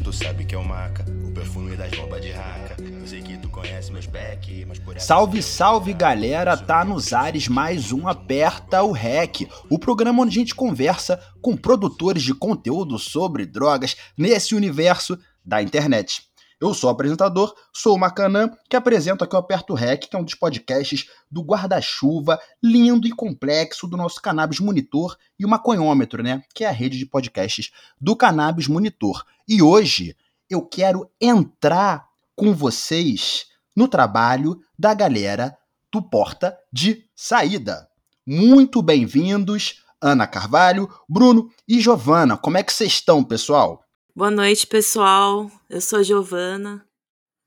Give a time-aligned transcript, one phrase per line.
[0.00, 2.76] cheiro tu sabe que é o maca, o perfume das bombas de raca.
[2.80, 7.48] Eu sei que tu conhece meus back, mas por Salve, salve galera, tá nos ares
[7.48, 12.98] mais um Aperta o REC, o programa onde a gente conversa com produtores de conteúdo
[12.98, 16.29] sobre drogas nesse universo da internet.
[16.60, 20.18] Eu sou o apresentador, sou o Macanã, que apresento aqui o Aperto Rec, que é
[20.18, 26.22] um dos podcasts do guarda-chuva lindo e complexo do nosso Cannabis Monitor e o Maconhômetro,
[26.22, 26.42] né?
[26.54, 29.24] Que é a rede de podcasts do Cannabis Monitor.
[29.48, 30.14] E hoje
[30.50, 35.56] eu quero entrar com vocês no trabalho da galera
[35.90, 37.88] do Porta de Saída.
[38.26, 42.36] Muito bem-vindos, Ana Carvalho, Bruno e Giovana.
[42.36, 43.82] Como é que vocês estão, pessoal?
[44.14, 45.48] Boa noite, pessoal.
[45.68, 46.84] Eu sou a Giovana.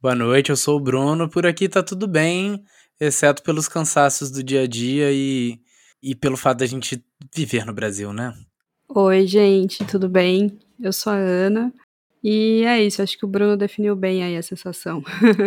[0.02, 1.30] Boa noite, eu sou o Bruno.
[1.30, 2.64] Por aqui tá tudo bem,
[2.97, 5.59] exceto pelos cansaços do dia a dia e,
[6.02, 7.03] e pelo fato da gente
[7.36, 8.34] viver no Brasil, né?
[8.88, 10.58] Oi, gente, tudo bem?
[10.80, 11.73] Eu sou a Ana.
[12.23, 15.03] E é isso, acho que o Bruno definiu bem aí a sensação.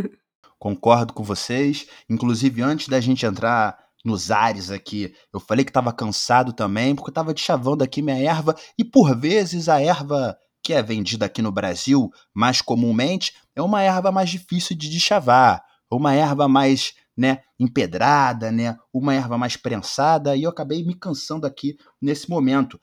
[0.59, 1.87] Concordo com vocês.
[2.11, 7.09] Inclusive, antes da gente entrar nos ares aqui, eu falei que estava cansado também, porque
[7.09, 11.41] eu estava chavando aqui minha erva, e por vezes a erva que é vendida aqui
[11.41, 17.45] no Brasil mais comumente, é uma erva mais difícil de deschavar, uma erva mais né,
[17.57, 22.81] empedrada, né, uma erva mais prensada, e eu acabei me cansando aqui nesse momento.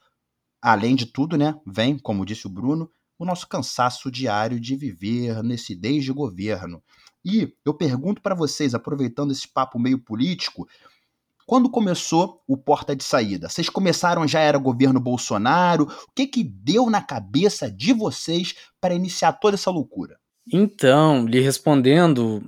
[0.62, 5.42] Além de tudo, né, vem, como disse o Bruno, o nosso cansaço diário de viver
[5.42, 6.82] nesse desde governo.
[7.22, 10.66] E eu pergunto para vocês, aproveitando esse papo meio político,
[11.46, 13.48] quando começou o porta de saída?
[13.48, 15.84] Vocês começaram já era governo Bolsonaro?
[15.84, 20.16] O que que deu na cabeça de vocês para iniciar toda essa loucura?
[20.52, 22.42] Então, lhe respondendo,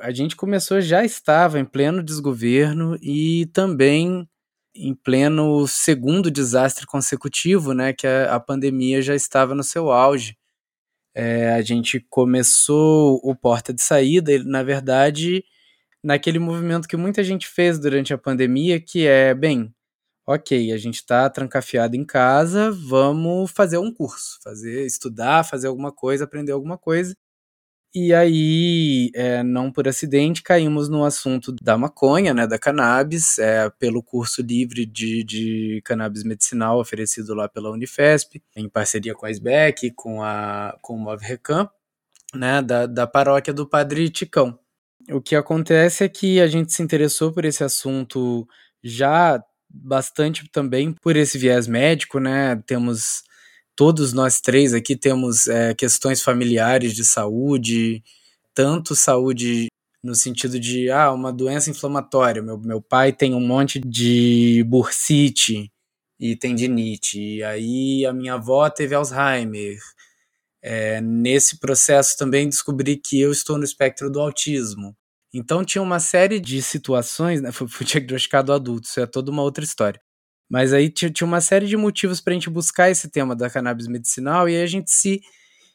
[0.00, 4.28] a gente começou já estava em pleno desgoverno e também
[4.74, 10.36] em pleno segundo desastre consecutivo, né, que a, a pandemia já estava no seu auge.
[11.14, 15.44] É, a gente começou o porta de saída, ele, na verdade,
[16.02, 19.74] naquele movimento que muita gente fez durante a pandemia, que é, bem,
[20.26, 25.92] ok, a gente está trancafiado em casa, vamos fazer um curso, fazer, estudar, fazer alguma
[25.92, 27.14] coisa, aprender alguma coisa.
[27.94, 33.68] E aí, é, não por acidente, caímos no assunto da maconha, né, da cannabis, é,
[33.78, 39.30] pelo curso livre de, de cannabis medicinal oferecido lá pela Unifesp, em parceria com a
[39.30, 41.68] SBEC, com, a, com o Move Recam,
[42.34, 44.58] né, da, da paróquia do Padre Ticão.
[45.10, 48.46] O que acontece é que a gente se interessou por esse assunto
[48.82, 52.56] já bastante também por esse viés médico, né?
[52.66, 53.22] Temos
[53.74, 58.02] todos nós três aqui temos é, questões familiares de saúde,
[58.54, 59.68] tanto saúde
[60.02, 62.42] no sentido de ah, uma doença inflamatória.
[62.42, 65.70] Meu, meu pai tem um monte de bursite
[66.18, 69.78] e tendinite, e aí a minha avó teve Alzheimer.
[70.62, 74.96] É, nesse processo também descobri que eu estou no espectro do autismo.
[75.34, 77.50] Então tinha uma série de situações, né?
[77.52, 80.00] Fui, fui diagnosticado adulto, isso é toda uma outra história.
[80.50, 83.86] Mas aí tinha, uma série de motivos para a gente buscar esse tema da cannabis
[83.88, 85.22] medicinal e aí a gente se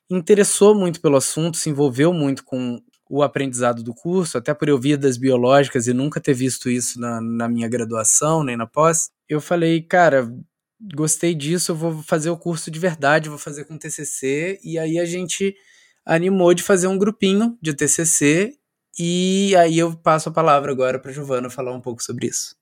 [0.09, 4.77] interessou muito pelo assunto, se envolveu muito com o aprendizado do curso, até por eu
[4.77, 9.09] vidas biológicas e nunca ter visto isso na, na minha graduação nem na pós.
[9.27, 10.29] Eu falei, cara,
[10.79, 14.99] gostei disso, eu vou fazer o curso de verdade, vou fazer com TCC, e aí
[14.99, 15.55] a gente
[16.05, 18.57] animou de fazer um grupinho de TCC,
[18.99, 22.55] e aí eu passo a palavra agora para Giovana falar um pouco sobre isso.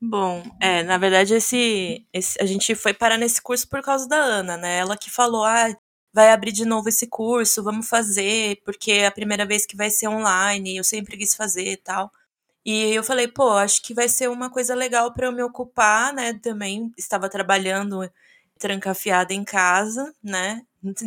[0.00, 4.16] Bom, é, na verdade esse, esse, a gente foi parar nesse curso por causa da
[4.16, 4.78] Ana, né?
[4.78, 5.68] Ela que falou, ah,
[6.12, 9.90] vai abrir de novo esse curso, vamos fazer, porque é a primeira vez que vai
[9.90, 12.10] ser online, eu sempre quis fazer e tal.
[12.64, 16.12] E eu falei, pô, acho que vai ser uma coisa legal para eu me ocupar,
[16.12, 16.34] né?
[16.34, 18.08] Também estava trabalhando
[18.58, 20.62] trancafiada em casa, né?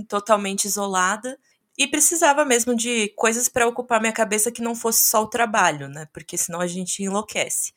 [0.07, 1.39] Totalmente isolada.
[1.77, 5.88] E precisava mesmo de coisas para ocupar minha cabeça que não fosse só o trabalho,
[5.88, 6.07] né?
[6.13, 7.74] Porque senão a gente enlouquece.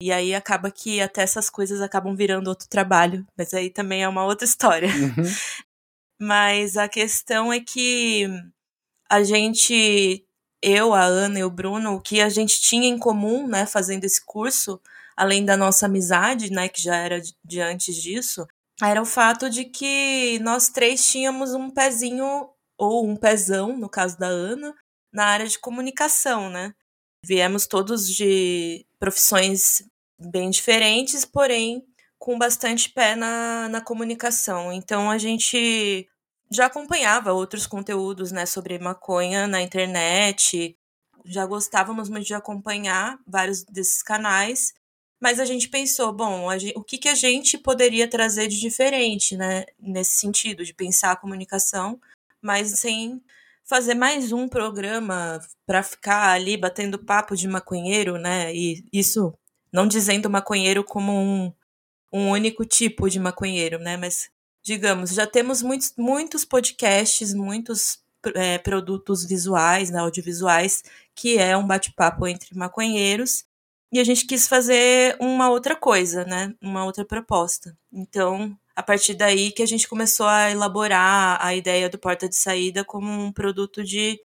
[0.00, 4.08] E aí acaba que até essas coisas acabam virando outro trabalho, mas aí também é
[4.08, 4.88] uma outra história.
[4.88, 5.24] Uhum.
[6.20, 8.26] mas a questão é que
[9.08, 10.23] a gente
[10.64, 14.04] eu, a Ana e o Bruno, o que a gente tinha em comum, né, fazendo
[14.04, 14.80] esse curso,
[15.16, 18.46] além da nossa amizade, né, que já era de antes disso,
[18.82, 24.18] era o fato de que nós três tínhamos um pezinho ou um pezão, no caso
[24.18, 24.74] da Ana,
[25.12, 26.74] na área de comunicação, né?
[27.24, 29.84] Viemos todos de profissões
[30.18, 31.84] bem diferentes, porém
[32.18, 34.72] com bastante pé na, na comunicação.
[34.72, 36.08] Então a gente
[36.54, 40.76] já acompanhava outros conteúdos, né, sobre maconha na internet,
[41.24, 44.72] já gostávamos muito de acompanhar vários desses canais,
[45.20, 49.36] mas a gente pensou, bom, gente, o que, que a gente poderia trazer de diferente,
[49.36, 52.00] né, nesse sentido, de pensar a comunicação,
[52.42, 53.22] mas sem
[53.64, 58.54] fazer mais um programa para ficar ali batendo papo de maconheiro, né?
[58.54, 59.32] E isso
[59.72, 61.52] não dizendo maconheiro como um,
[62.12, 63.96] um único tipo de maconheiro, né?
[63.96, 64.30] Mas
[64.64, 67.98] digamos, já temos muitos, muitos podcasts, muitos
[68.34, 70.82] é, produtos visuais, né, audiovisuais,
[71.14, 73.44] que é um bate-papo entre maconheiros.
[73.92, 76.52] E a gente quis fazer uma outra coisa, né?
[76.60, 77.76] Uma outra proposta.
[77.92, 82.34] Então, a partir daí que a gente começou a elaborar a ideia do Porta de
[82.34, 84.20] Saída como um produto de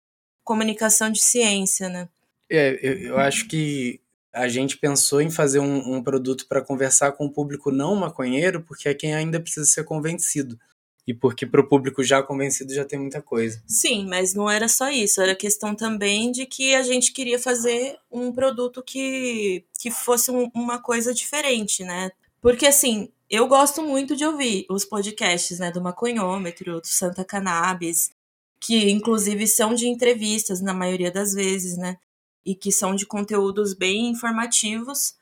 [0.44, 2.08] comunicação de ciência, né?
[2.48, 4.00] É, eu, eu acho que
[4.36, 8.62] a gente pensou em fazer um, um produto para conversar com o público não maconheiro,
[8.62, 10.60] porque é quem ainda precisa ser convencido.
[11.08, 13.64] E porque para o público já convencido já tem muita coisa.
[13.66, 15.22] Sim, mas não era só isso.
[15.22, 20.50] Era questão também de que a gente queria fazer um produto que, que fosse um,
[20.54, 22.12] uma coisa diferente, né?
[22.42, 28.12] Porque assim, eu gosto muito de ouvir os podcasts, né, do Maconhômetro, do Santa Cannabis,
[28.60, 31.98] que inclusive são de entrevistas na maioria das vezes, né?
[32.46, 35.16] E que são de conteúdos bem informativos,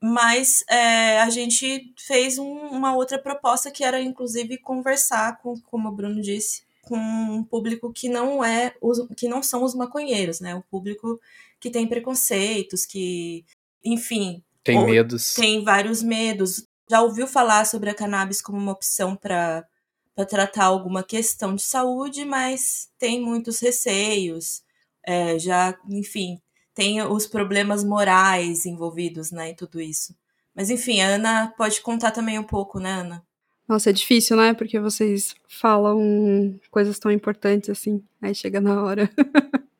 [0.00, 5.88] mas é, a gente fez um, uma outra proposta que era inclusive conversar com, como
[5.88, 10.40] o Bruno disse, com um público que não é os, que não são os maconheiros,
[10.40, 10.54] né?
[10.54, 11.20] O público
[11.58, 13.44] que tem preconceitos, que,
[13.84, 19.14] enfim, tem medos, tem vários medos, já ouviu falar sobre a cannabis como uma opção
[19.14, 19.66] para
[20.28, 24.62] tratar alguma questão de saúde, mas tem muitos receios,
[25.06, 26.40] é, já, enfim,
[26.80, 30.16] tem os problemas morais envolvidos né, em tudo isso.
[30.56, 33.22] Mas enfim, a Ana pode contar também um pouco, né, Ana?
[33.68, 34.54] Nossa, é difícil, né?
[34.54, 39.10] Porque vocês falam coisas tão importantes assim, aí chega na hora.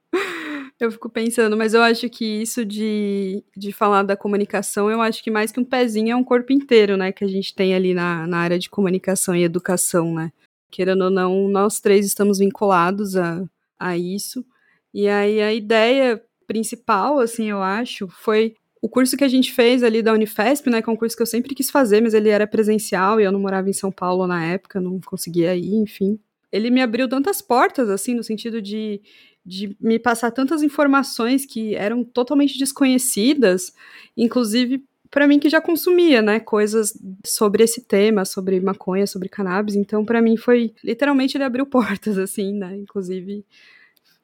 [0.78, 5.22] Eu fico pensando, mas eu acho que isso de, de falar da comunicação, eu acho
[5.22, 7.12] que mais que um pezinho é um corpo inteiro, né?
[7.12, 10.32] Que a gente tem ali na, na área de comunicação e educação, né?
[10.70, 13.44] Querendo ou não, nós três estamos vinculados a,
[13.78, 14.42] a isso.
[14.94, 19.84] E aí a ideia principal, assim, eu acho, foi o curso que a gente fez
[19.84, 20.82] ali da Unifesp, né?
[20.82, 23.30] Que é um curso que eu sempre quis fazer, mas ele era presencial e eu
[23.30, 26.18] não morava em São Paulo na época, não conseguia ir, enfim.
[26.50, 29.00] Ele me abriu tantas portas, assim, no sentido de
[29.44, 33.72] de me passar tantas informações que eram totalmente desconhecidas,
[34.14, 36.92] inclusive para mim que já consumia, né, coisas
[37.24, 42.18] sobre esse tema, sobre maconha, sobre cannabis, então para mim foi literalmente ele abriu portas
[42.18, 43.44] assim, né, inclusive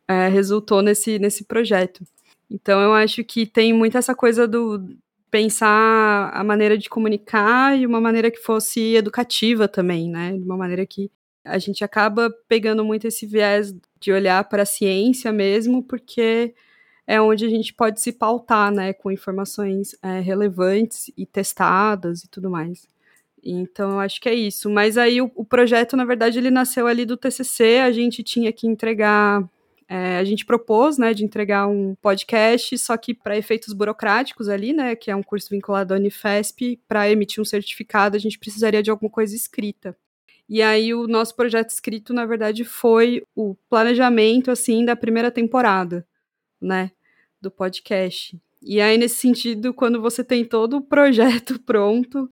[0.09, 2.05] é, resultou nesse nesse projeto.
[2.51, 4.97] Então eu acho que tem muito essa coisa do
[5.31, 10.57] pensar a maneira de comunicar e uma maneira que fosse educativa também, né, de uma
[10.57, 11.11] maneira que
[11.45, 16.55] a gente acaba pegando muito esse viés de olhar para a ciência mesmo, porque
[17.07, 22.29] é onde a gente pode se pautar, né, com informações é, relevantes e testadas e
[22.29, 22.89] tudo mais.
[23.43, 24.69] Então, eu acho que é isso.
[24.69, 28.53] Mas aí o, o, projeto, na verdade, ele nasceu ali do TCC, a gente tinha
[28.53, 29.49] que entregar,
[29.89, 34.73] é, a gente propôs, né, de entregar um podcast, só que para efeitos burocráticos ali,
[34.73, 38.83] né, que é um curso vinculado à Unifesp, para emitir um certificado, a gente precisaria
[38.83, 39.97] de alguma coisa escrita.
[40.49, 46.07] E aí o nosso projeto escrito, na verdade, foi o planejamento assim da primeira temporada,
[46.61, 46.91] né,
[47.41, 48.41] do podcast.
[48.63, 52.29] E aí nesse sentido, quando você tem todo o projeto pronto,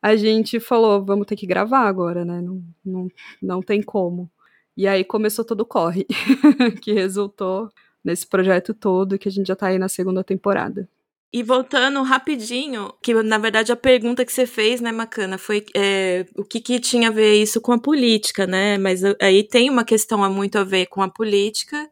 [0.00, 2.40] a gente falou, vamos ter que gravar agora, né?
[2.40, 3.08] Não, não,
[3.40, 4.30] não tem como.
[4.76, 6.06] E aí começou todo o corre,
[6.82, 7.70] que resultou
[8.04, 10.88] nesse projeto todo, que a gente já tá aí na segunda temporada.
[11.32, 16.24] E voltando rapidinho, que na verdade a pergunta que você fez, né, Macana, foi é,
[16.36, 18.78] o que, que tinha a ver isso com a política, né?
[18.78, 21.90] Mas aí tem uma questão muito a ver com a política,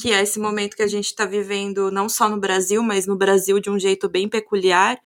[0.00, 3.16] que é esse momento que a gente está vivendo não só no Brasil, mas no
[3.16, 4.98] Brasil de um jeito bem peculiar,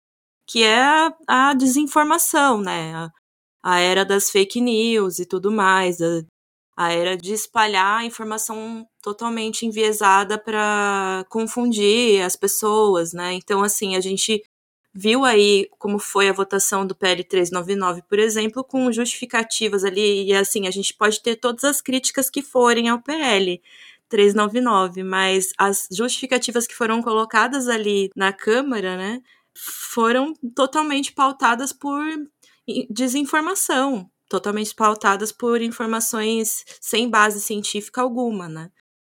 [0.46, 2.94] que é a, a desinformação, né?
[2.94, 3.10] A,
[3.62, 6.22] a, era das fake news e tudo mais, a,
[6.76, 13.34] a era de espalhar informação totalmente enviesada para confundir as pessoas, né?
[13.34, 14.42] Então, assim, a gente
[14.94, 20.34] viu aí como foi a votação do PL 399, por exemplo, com justificativas ali, e
[20.34, 23.60] assim, a gente pode ter todas as críticas que forem ao PL
[24.08, 29.22] 399, mas as justificativas que foram colocadas ali na Câmara, né,
[29.54, 32.02] foram totalmente pautadas por
[32.90, 38.70] desinformação, totalmente pautadas por informações sem base científica alguma, né?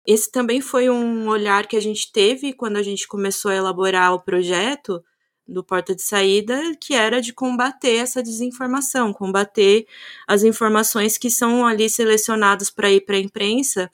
[0.06, 4.14] Esse também foi um olhar que a gente teve quando a gente começou a elaborar
[4.14, 5.04] o projeto
[5.48, 9.88] do Porta de Saída, que era de combater essa desinformação, combater
[10.28, 13.90] as informações que são ali selecionadas para ir para a imprensa,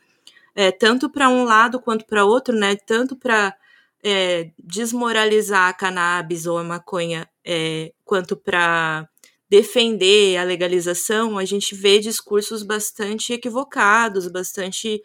[0.53, 2.75] é, tanto para um lado quanto para outro, né?
[2.75, 3.55] Tanto para
[4.03, 9.07] é, desmoralizar a cannabis ou a maconha, é, quanto para
[9.53, 14.99] defender a legalização, a gente vê discursos bastante equivocados, bastante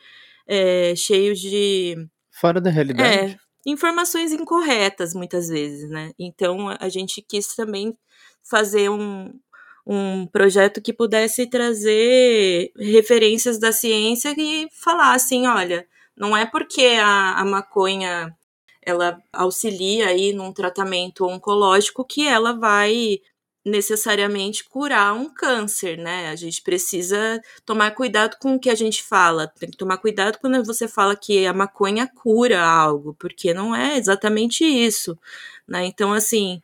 [0.47, 2.09] é, cheios de.
[2.31, 3.35] Fora da realidade.
[3.35, 3.37] É,
[3.67, 6.13] informações incorretas, muitas vezes, né?
[6.19, 7.95] Então, a gente quis também
[8.43, 9.39] fazer um,
[9.87, 15.87] um projeto que pudesse trazer referências da ciência e falar assim, olha,
[16.17, 18.35] não é porque a, a maconha
[18.83, 23.19] ela auxilia aí num tratamento oncológico que ela vai
[23.69, 26.29] necessariamente curar um câncer, né?
[26.29, 29.47] A gente precisa tomar cuidado com o que a gente fala.
[29.47, 33.97] Tem que tomar cuidado quando você fala que a maconha cura algo, porque não é
[33.97, 35.19] exatamente isso,
[35.67, 35.85] né?
[35.87, 36.63] Então, assim,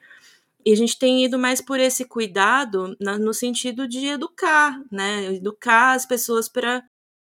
[0.65, 5.35] e a gente tem ido mais por esse cuidado na, no sentido de educar, né?
[5.35, 6.83] Educar as pessoas para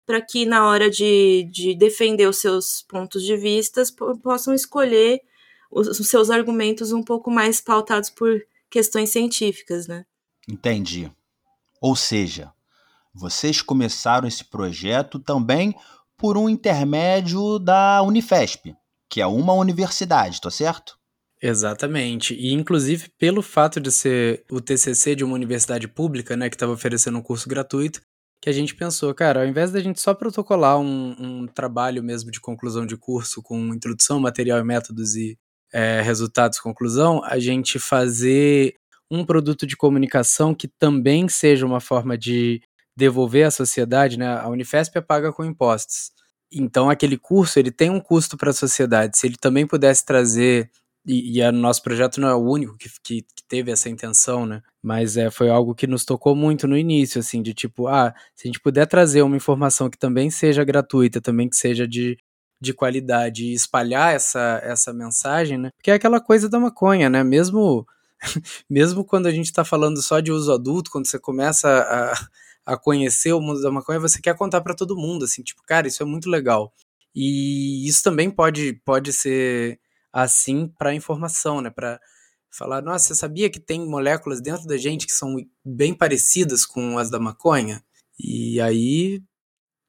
[0.05, 3.84] para que na hora de, de defender os seus pontos de vista
[4.24, 5.22] possam escolher
[5.69, 10.06] os, os seus argumentos um pouco mais pautados por questões científicas, né?
[10.48, 11.12] Entendi.
[11.82, 12.52] Ou seja,
[13.14, 15.76] vocês começaram esse projeto também
[16.18, 18.76] por um intermédio da Unifesp,
[19.10, 20.98] que é uma universidade, tá certo?
[21.42, 22.34] Exatamente.
[22.34, 26.72] E inclusive pelo fato de ser o TCC de uma universidade pública, né, que estava
[26.72, 28.02] oferecendo um curso gratuito,
[28.42, 32.32] que a gente pensou, cara, ao invés da gente só protocolar um, um trabalho mesmo
[32.32, 35.38] de conclusão de curso com introdução, material e métodos e
[35.74, 38.76] é, resultados, conclusão, a gente fazer
[39.10, 42.62] um produto de comunicação que também seja uma forma de
[42.96, 44.28] devolver à sociedade, né?
[44.28, 46.12] A Unifesp é paga com impostos.
[46.52, 49.18] Então aquele curso ele tem um custo para a sociedade.
[49.18, 50.70] Se ele também pudesse trazer
[51.08, 54.62] e, o nosso projeto não é o único que, que, que, teve essa intenção, né?
[54.84, 58.46] Mas é, foi algo que nos tocou muito no início, assim, de tipo, ah, se
[58.46, 62.18] a gente puder trazer uma informação que também seja gratuita, também que seja de,
[62.60, 65.72] de qualidade e espalhar essa, essa mensagem, né?
[65.76, 67.24] Porque é aquela coisa da maconha, né?
[67.24, 67.86] Mesmo,
[68.70, 71.70] mesmo quando a gente está falando só de uso adulto, quando você começa
[72.66, 75.62] a, a conhecer o mundo da maconha, você quer contar para todo mundo, assim, tipo,
[75.64, 76.74] cara, isso é muito legal.
[77.16, 79.80] E isso também pode, pode ser
[80.12, 81.70] assim para informação, né?
[81.70, 82.00] Para
[82.50, 86.98] falar, nossa, você sabia que tem moléculas dentro da gente que são bem parecidas com
[86.98, 87.84] as da maconha?
[88.20, 89.22] E aí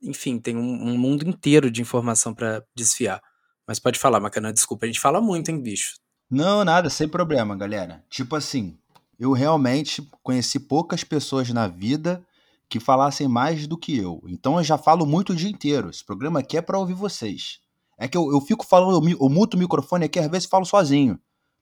[0.02, 3.21] enfim, tem um, um mundo inteiro de informação para desfiar.
[3.67, 5.97] Mas pode falar, Macana, desculpa, a gente fala muito, hein, bicho?
[6.31, 8.05] Não, nada, sem problema, galera.
[8.11, 8.78] Tipo assim,
[9.19, 12.25] eu realmente conheci poucas pessoas na vida
[12.69, 14.23] que falassem mais do que eu.
[14.28, 15.88] Então eu já falo muito o dia inteiro.
[15.90, 17.61] Esse programa aqui é para ouvir vocês.
[17.99, 20.64] É que eu, eu fico falando, eu, eu muto o microfone aqui, às vezes falo
[20.64, 21.19] sozinho.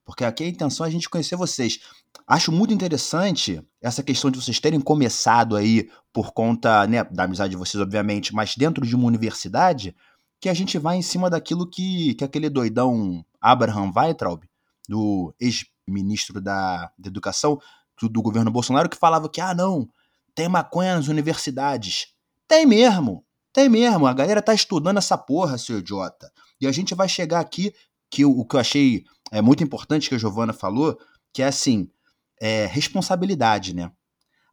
[0.06, 1.80] Porque aqui a intenção é a gente conhecer vocês.
[2.28, 7.50] Acho muito interessante essa questão de vocês terem começado aí por conta né, da amizade
[7.50, 9.94] de vocês, obviamente, mas dentro de uma universidade,
[10.40, 14.44] que a gente vai em cima daquilo que, que aquele doidão Abraham Weitraub,
[14.88, 17.58] do ex-ministro da, da Educação
[18.00, 19.88] do, do governo Bolsonaro, que falava que, ah, não,
[20.36, 22.14] tem maconha nas universidades.
[22.46, 24.06] Tem mesmo, tem mesmo.
[24.06, 26.30] A galera tá estudando essa porra, seu idiota.
[26.60, 27.74] E a gente vai chegar aqui,
[28.08, 30.98] que o, o que eu achei é muito importante que a Giovana falou,
[31.32, 31.88] que é assim,
[32.40, 33.90] é, responsabilidade, né?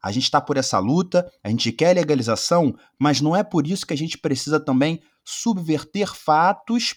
[0.02, 3.86] A gente está por essa luta, a gente quer legalização, mas não é por isso
[3.86, 6.94] que a gente precisa também subverter fatos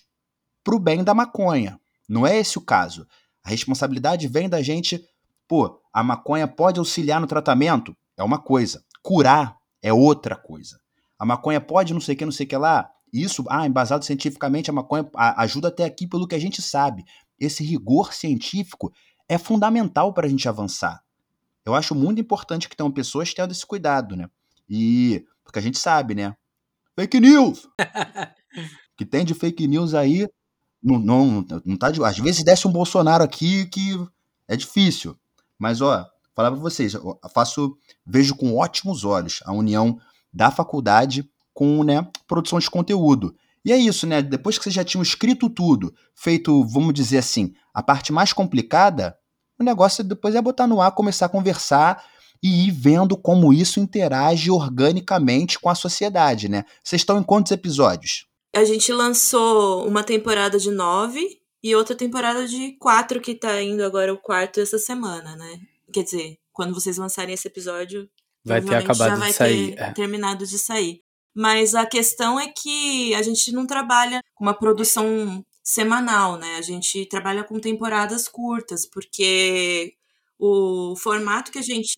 [0.62, 1.80] para o bem da maconha.
[2.10, 3.08] Não é esse o caso.
[3.46, 5.02] A responsabilidade vem da gente,
[5.48, 7.96] pô, a maconha pode auxiliar no tratamento?
[8.18, 8.84] É uma coisa.
[9.02, 10.78] Curar é outra coisa.
[11.18, 12.90] A maconha pode não sei o que, não sei o que lá.
[13.14, 17.06] Isso, ah, embasado cientificamente, a maconha ajuda até aqui pelo que a gente sabe.
[17.40, 18.92] Esse rigor científico
[19.28, 21.04] é fundamental para a gente avançar.
[21.66, 24.30] Eu acho muito importante que tenham pessoas tendo esse cuidado, né?
[24.70, 26.36] E porque a gente sabe, né?
[26.96, 27.68] Fake news!
[28.98, 30.28] que tem de fake news aí,
[30.82, 32.04] não, não, não tá de.
[32.04, 33.94] Às vezes desce um Bolsonaro aqui que
[34.48, 35.16] é difícil.
[35.60, 40.00] Mas, ó, falar para vocês, eu faço, vejo com ótimos olhos a união
[40.32, 43.36] da faculdade com né, produção de conteúdo.
[43.68, 44.22] E é isso, né?
[44.22, 49.14] Depois que vocês já tinham escrito tudo, feito, vamos dizer assim, a parte mais complicada,
[49.60, 52.02] o negócio depois é botar no ar, começar a conversar
[52.42, 56.64] e ir vendo como isso interage organicamente com a sociedade, né?
[56.82, 58.26] Vocês estão em quantos episódios?
[58.56, 61.28] A gente lançou uma temporada de nove
[61.62, 65.60] e outra temporada de quatro, que tá indo agora o quarto essa semana, né?
[65.92, 68.10] Quer dizer, quando vocês lançarem esse episódio,
[68.46, 69.76] vai ter acabado já vai de sair.
[69.76, 69.92] ter é.
[69.92, 71.02] terminado de sair.
[71.38, 76.56] Mas a questão é que a gente não trabalha com uma produção semanal, né?
[76.58, 79.94] A gente trabalha com temporadas curtas, porque
[80.40, 81.96] o formato que a gente.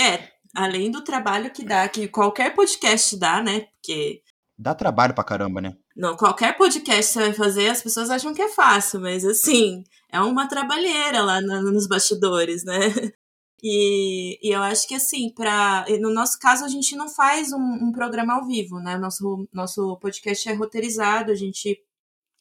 [0.00, 3.68] É, além do trabalho que dá, que qualquer podcast dá, né?
[3.72, 4.22] Porque.
[4.58, 5.76] Dá trabalho pra caramba, né?
[5.94, 10.18] Não, qualquer podcast você vai fazer, as pessoas acham que é fácil, mas assim, é
[10.18, 12.78] uma trabalheira lá nos bastidores, né?
[13.62, 17.58] E, e, eu acho que assim, para no nosso caso a gente não faz um,
[17.58, 18.98] um, programa ao vivo, né?
[18.98, 21.80] Nosso, nosso podcast é roteirizado, a gente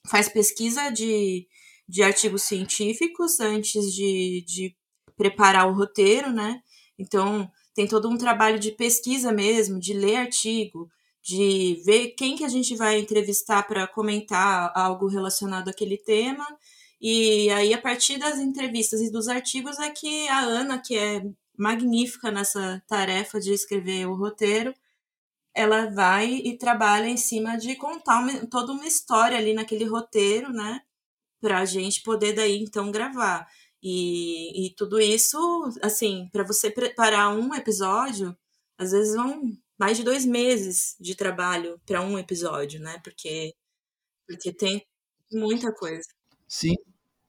[0.08, 1.48] faz pesquisa de,
[1.88, 4.76] de artigos científicos antes de, de
[5.16, 6.62] preparar o roteiro, né?
[7.00, 10.90] Então tem todo um trabalho de pesquisa mesmo, de ler artigo,
[11.22, 16.46] de ver quem que a gente vai entrevistar para comentar algo relacionado àquele tema
[17.02, 21.24] e aí, a partir das entrevistas e dos artigos, é que a Ana, que é
[21.58, 24.74] magnífica nessa tarefa de escrever o roteiro,
[25.54, 30.52] ela vai e trabalha em cima de contar uma, toda uma história ali naquele roteiro,
[30.52, 30.82] né?
[31.42, 33.48] Para a gente poder daí então gravar.
[33.84, 35.38] E, e tudo isso,
[35.82, 38.36] assim, para você preparar um episódio,
[38.78, 39.42] às vezes vão
[39.78, 43.00] mais de dois meses de trabalho para um episódio, né?
[43.04, 43.54] Porque,
[44.28, 44.86] porque tem
[45.32, 46.15] muita coisa.
[46.56, 46.76] Sim.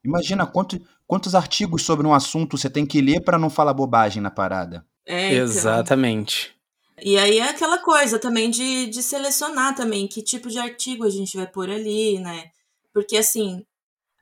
[0.05, 4.23] Imagina quanto, quantos artigos sobre um assunto você tem que ler para não falar bobagem
[4.23, 4.87] na parada.
[5.05, 5.45] É, então.
[5.45, 6.55] Exatamente.
[7.03, 11.11] E aí é aquela coisa também de, de selecionar também que tipo de artigo a
[11.11, 12.51] gente vai pôr ali, né?
[12.95, 13.67] Porque assim,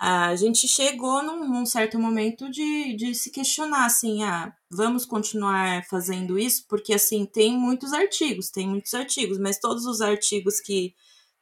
[0.00, 5.84] a gente chegou num, num, certo momento de, de se questionar, assim, ah, vamos continuar
[5.88, 6.64] fazendo isso?
[6.68, 10.94] Porque, assim, tem muitos artigos, tem muitos artigos, mas todos os artigos que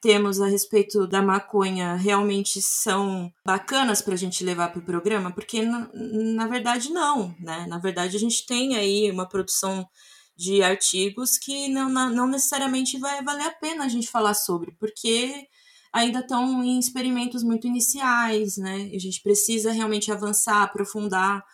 [0.03, 5.31] temos a respeito da maconha realmente são bacanas para a gente levar para o programa?
[5.31, 7.67] Porque, na, na verdade, não, né?
[7.69, 9.89] Na verdade, a gente tem aí uma produção
[10.37, 15.47] de artigos que não, não necessariamente vai valer a pena a gente falar sobre, porque
[15.93, 18.91] ainda estão em experimentos muito iniciais, né?
[18.93, 21.45] A gente precisa realmente avançar, aprofundar.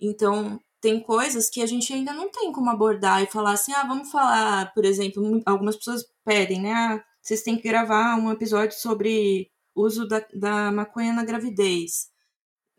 [0.00, 3.84] Então, tem coisas que a gente ainda não tem como abordar e falar assim, ah,
[3.84, 7.02] vamos falar, por exemplo, algumas pessoas pedem, né?
[7.28, 12.08] Vocês têm que gravar um episódio sobre uso da, da maconha na gravidez.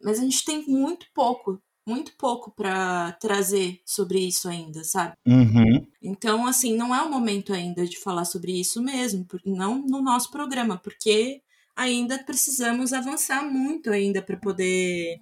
[0.01, 5.13] Mas a gente tem muito pouco, muito pouco para trazer sobre isso ainda, sabe?
[5.27, 5.85] Uhum.
[6.01, 10.31] Então, assim, não é o momento ainda de falar sobre isso mesmo, não no nosso
[10.31, 11.43] programa, porque
[11.75, 15.19] ainda precisamos avançar muito ainda para poder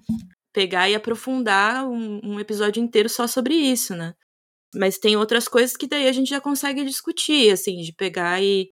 [0.53, 4.13] pegar e aprofundar um, um, episódio inteiro só sobre isso, né?
[4.73, 8.69] Mas tem outras coisas que daí a gente já consegue discutir, assim, de pegar e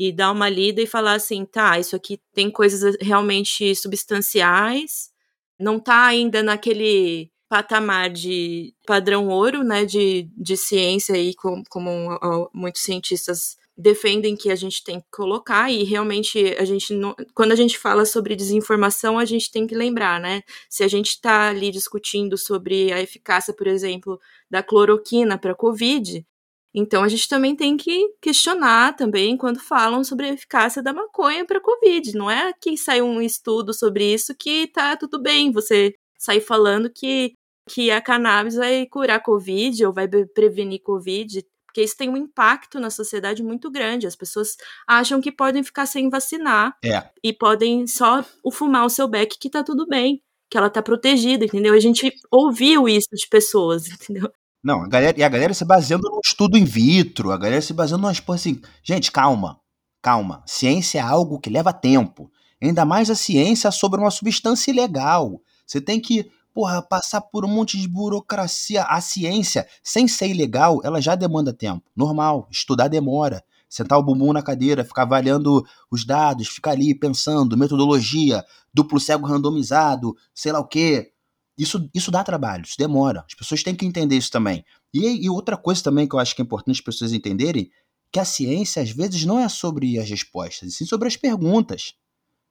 [0.00, 5.10] e dar uma lida e falar assim, tá, isso aqui tem coisas realmente substanciais,
[5.58, 12.18] não tá ainda naquele patamar de padrão ouro, né, de, de ciência aí, como, como
[12.54, 17.52] muitos cientistas defendem que a gente tem que colocar e realmente a gente não, quando
[17.52, 20.42] a gente fala sobre desinformação a gente tem que lembrar, né?
[20.68, 24.18] Se a gente está ali discutindo sobre a eficácia, por exemplo,
[24.50, 26.26] da cloroquina para COVID,
[26.74, 31.44] então a gente também tem que questionar também quando falam sobre a eficácia da maconha
[31.44, 32.16] para Covid.
[32.16, 36.90] Não é que saiu um estudo sobre isso que tá tudo bem você sair falando
[36.90, 37.32] que,
[37.68, 42.78] que a cannabis vai curar Covid ou vai prevenir Covid, porque isso tem um impacto
[42.78, 44.06] na sociedade muito grande.
[44.06, 44.56] As pessoas
[44.86, 47.02] acham que podem ficar sem vacinar é.
[47.22, 51.44] e podem só fumar o seu beck que tá tudo bem, que ela tá protegida,
[51.44, 51.74] entendeu?
[51.74, 54.30] A gente ouviu isso de pessoas, entendeu?
[54.62, 57.72] Não, a galera, e a galera se baseando no estudo in vitro, a galera se
[57.72, 58.60] baseando nas porra assim.
[58.82, 59.58] Gente, calma,
[60.02, 60.42] calma.
[60.46, 62.30] Ciência é algo que leva tempo.
[62.62, 65.40] Ainda mais a ciência sobre uma substância ilegal.
[65.66, 68.82] Você tem que, porra, passar por um monte de burocracia.
[68.82, 71.82] A ciência, sem ser ilegal, ela já demanda tempo.
[71.96, 73.42] Normal, estudar demora.
[73.66, 78.44] Sentar o bumbum na cadeira, ficar avaliando os dados, ficar ali pensando, metodologia,
[78.74, 81.12] duplo cego randomizado, sei lá o quê.
[81.60, 83.22] Isso, isso dá trabalho, isso demora.
[83.26, 84.64] As pessoas têm que entender isso também.
[84.94, 87.70] E, e outra coisa também que eu acho que é importante as pessoas entenderem,
[88.10, 91.92] que a ciência às vezes não é sobre as respostas, e sim sobre as perguntas.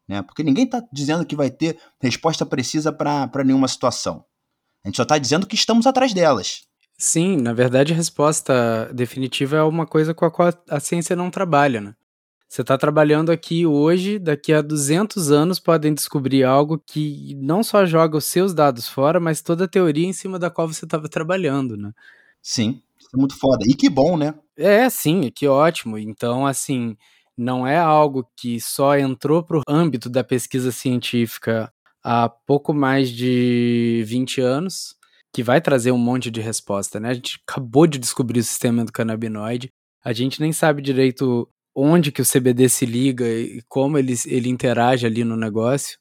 [0.07, 0.21] Né?
[0.21, 4.23] Porque ninguém está dizendo que vai ter resposta precisa para nenhuma situação.
[4.83, 6.61] A gente só está dizendo que estamos atrás delas.
[6.95, 11.31] Sim, na verdade a resposta definitiva é uma coisa com a qual a ciência não
[11.31, 11.95] trabalha, né?
[12.49, 17.85] Você está trabalhando aqui hoje, daqui a 200 anos podem descobrir algo que não só
[17.85, 21.07] joga os seus dados fora, mas toda a teoria em cima da qual você estava
[21.07, 21.91] trabalhando, né?
[22.41, 23.63] Sim, isso é muito foda.
[23.67, 24.33] E que bom, né?
[24.57, 25.95] É, sim, que ótimo.
[25.95, 26.97] Então, assim,
[27.37, 31.71] não é algo que só entrou para o âmbito da pesquisa científica
[32.03, 34.95] há pouco mais de 20 anos,
[35.31, 37.09] que vai trazer um monte de resposta, né?
[37.09, 39.69] A gente acabou de descobrir o sistema do canabinoide,
[40.03, 41.47] a gente nem sabe direito
[41.79, 45.97] onde que o CBD se liga e como ele, ele interage ali no negócio.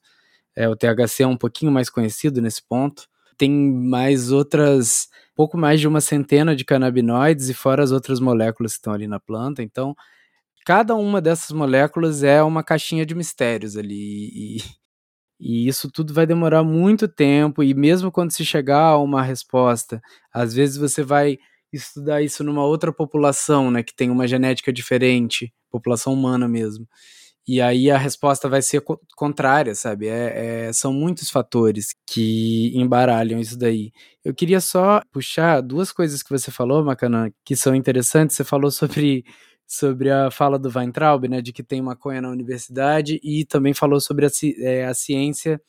[0.57, 3.09] É, o THC é um pouquinho mais conhecido nesse ponto.
[3.39, 8.73] Tem mais outras, pouco mais de uma centena de canabinoides e fora as outras moléculas
[8.73, 9.63] que estão ali na planta.
[9.63, 9.95] Então,
[10.67, 14.59] cada uma dessas moléculas é uma caixinha de mistérios ali.
[14.59, 14.63] E,
[15.41, 20.01] E isso tudo vai demorar muito tempo, e mesmo quando se chegar a uma resposta,
[20.33, 21.39] às vezes você vai
[21.73, 26.87] estudar isso numa outra população, né, que tem uma genética diferente, população humana mesmo.
[27.47, 30.07] E aí a resposta vai ser co contrária, sabe?
[30.09, 33.91] É, é, são muitos fatores que embaralham isso daí.
[34.23, 38.37] Eu queria só puxar duas coisas que você falou, Macanã, que são interessantes.
[38.37, 39.25] Você falou sobre
[39.67, 44.01] sobre a fala do Weintraub, né, de que tem maconha na universidade, e também falou
[44.01, 45.61] sobre a, é, a ciência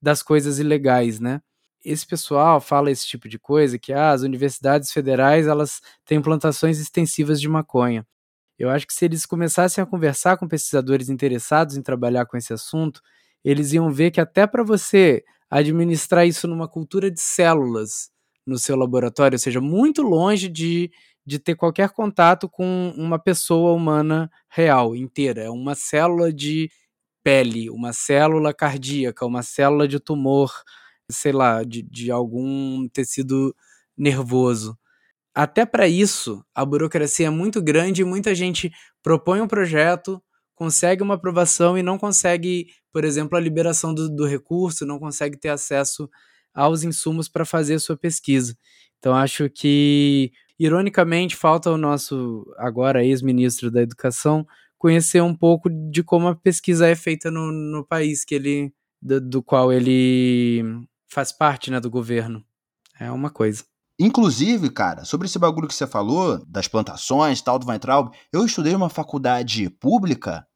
[0.00, 1.40] das coisas ilegais, né?
[1.84, 6.78] Esse pessoal fala esse tipo de coisa, que ah, as universidades federais elas têm plantações
[6.78, 8.06] extensivas de maconha.
[8.58, 12.52] Eu acho que se eles começassem a conversar com pesquisadores interessados em trabalhar com esse
[12.52, 13.00] assunto,
[13.44, 18.10] eles iam ver que até para você administrar isso numa cultura de células
[18.46, 20.90] no seu laboratório, ou seja, muito longe de
[21.26, 25.42] de ter qualquer contato com uma pessoa humana real, inteira.
[25.42, 26.70] É uma célula de
[27.22, 30.52] pele, uma célula cardíaca, uma célula de tumor,
[31.10, 33.54] sei lá, de, de algum tecido
[33.96, 34.78] nervoso.
[35.34, 40.22] Até para isso, a burocracia é muito grande e muita gente propõe um projeto,
[40.54, 45.38] consegue uma aprovação e não consegue, por exemplo, a liberação do, do recurso, não consegue
[45.38, 46.10] ter acesso
[46.52, 48.56] aos insumos para fazer sua pesquisa.
[48.98, 54.44] Então, acho que Ironicamente, falta o nosso, agora ex-ministro da Educação,
[54.76, 59.20] conhecer um pouco de como a pesquisa é feita no, no país que ele, do,
[59.20, 60.64] do qual ele
[61.08, 62.44] faz parte né, do governo.
[63.00, 63.64] É uma coisa.
[63.98, 68.72] Inclusive, cara, sobre esse bagulho que você falou, das plantações, tal, do Weintraub, eu estudei
[68.72, 70.46] numa faculdade pública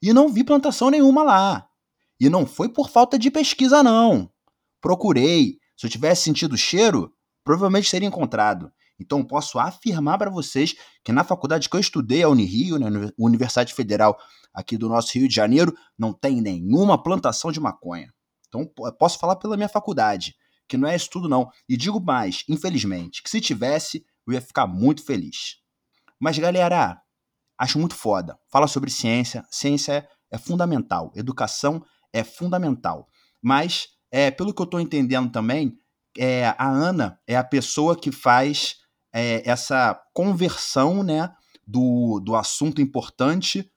[0.00, 1.66] e não vi plantação nenhuma lá.
[2.20, 4.30] E não foi por falta de pesquisa, não.
[4.80, 5.58] Procurei.
[5.76, 7.12] Se eu tivesse sentido cheiro,
[7.44, 8.70] provavelmente teria encontrado.
[8.98, 13.74] Então, posso afirmar para vocês que na faculdade que eu estudei, a Unirio, né, Universidade
[13.74, 14.16] Federal
[14.54, 18.14] aqui do nosso Rio de Janeiro, não tem nenhuma plantação de maconha.
[18.62, 20.34] Então, posso falar pela minha faculdade,
[20.68, 21.50] que não é estudo não.
[21.68, 25.56] E digo mais, infelizmente, que se tivesse, eu ia ficar muito feliz.
[26.18, 27.00] Mas, galera,
[27.58, 28.38] acho muito foda.
[28.50, 29.44] Fala sobre ciência.
[29.50, 31.12] Ciência é, é fundamental.
[31.14, 33.06] Educação é fundamental.
[33.42, 35.78] Mas, é, pelo que eu estou entendendo também,
[36.18, 38.76] é, a Ana é a pessoa que faz
[39.12, 41.32] é, essa conversão né,
[41.66, 43.70] do, do assunto importante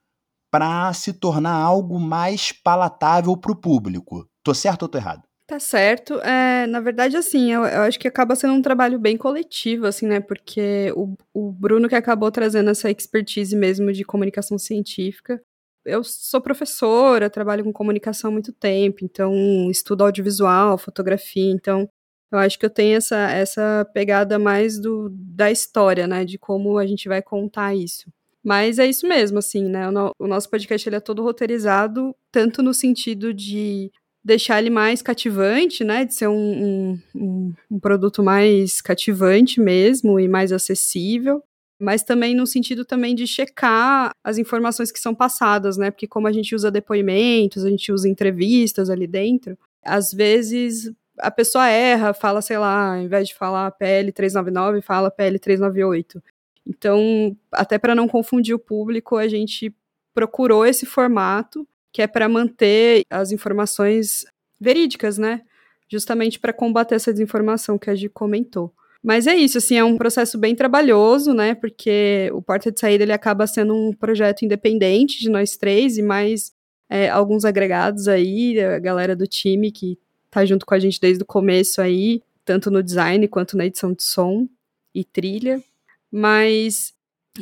[0.50, 4.28] para se tornar algo mais palatável para o público.
[4.50, 5.22] Tô certo ou tô errado?
[5.46, 6.14] Tá certo.
[6.22, 10.04] É, na verdade, assim, eu, eu, acho que acaba sendo um trabalho bem coletivo, assim,
[10.04, 10.18] né?
[10.18, 15.40] Porque o, o Bruno que acabou trazendo essa expertise mesmo de comunicação científica.
[15.84, 19.32] Eu sou professora, trabalho com comunicação há muito tempo, então
[19.70, 21.88] estudo audiovisual, fotografia, então
[22.32, 26.24] eu acho que eu tenho essa, essa pegada mais do, da história, né?
[26.24, 28.12] De como a gente vai contar isso.
[28.42, 29.88] Mas é isso mesmo, assim, né?
[29.88, 33.92] O, no, o nosso podcast ele é todo roteirizado, tanto no sentido de
[34.24, 36.04] deixar ele mais cativante, né?
[36.04, 41.42] De ser um, um, um produto mais cativante mesmo e mais acessível
[41.80, 45.90] mas também no sentido também de checar as informações que são passadas, né?
[45.90, 51.30] Porque como a gente usa depoimentos, a gente usa entrevistas ali dentro, às vezes a
[51.30, 56.22] pessoa erra, fala, sei lá, ao invés de falar PL 399, fala PL 398.
[56.66, 59.74] Então, até para não confundir o público, a gente
[60.14, 64.24] procurou esse formato, que é para manter as informações
[64.60, 65.42] verídicas, né?
[65.88, 68.72] Justamente para combater essa desinformação que a gente comentou.
[69.02, 71.54] Mas é isso, assim, é um processo bem trabalhoso, né?
[71.54, 76.02] Porque o Porta de Saída ele acaba sendo um projeto independente de nós três e
[76.02, 76.52] mais
[76.88, 79.98] é, alguns agregados aí, a galera do time que
[80.30, 83.92] tá junto com a gente desde o começo aí, tanto no design quanto na edição
[83.92, 84.46] de som
[84.94, 85.62] e trilha.
[86.10, 86.92] Mas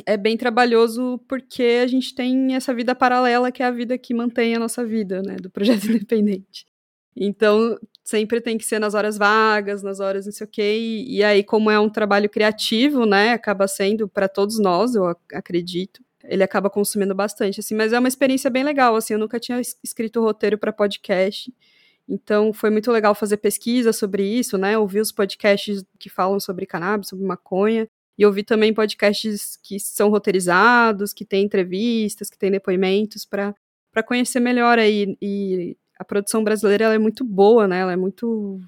[0.05, 4.13] é bem trabalhoso porque a gente tem essa vida paralela que é a vida que
[4.13, 6.65] mantém a nossa vida, né, do projeto independente.
[7.15, 11.17] Então, sempre tem que ser nas horas vagas, nas horas não sei o quê, e,
[11.17, 16.01] e aí, como é um trabalho criativo, né, acaba sendo para todos nós, eu acredito,
[16.23, 19.59] ele acaba consumindo bastante, assim, mas é uma experiência bem legal, assim, eu nunca tinha
[19.83, 21.51] escrito roteiro para podcast,
[22.09, 24.75] então foi muito legal fazer pesquisa sobre isso, né?
[24.75, 27.87] Ouvir os podcasts que falam sobre cannabis, sobre maconha.
[28.19, 33.55] E ouvir também podcasts que são roteirizados, que têm entrevistas, que têm depoimentos, para
[34.05, 35.17] conhecer melhor aí.
[35.21, 37.79] E a produção brasileira ela é muito boa, né?
[37.79, 38.59] Ela é muito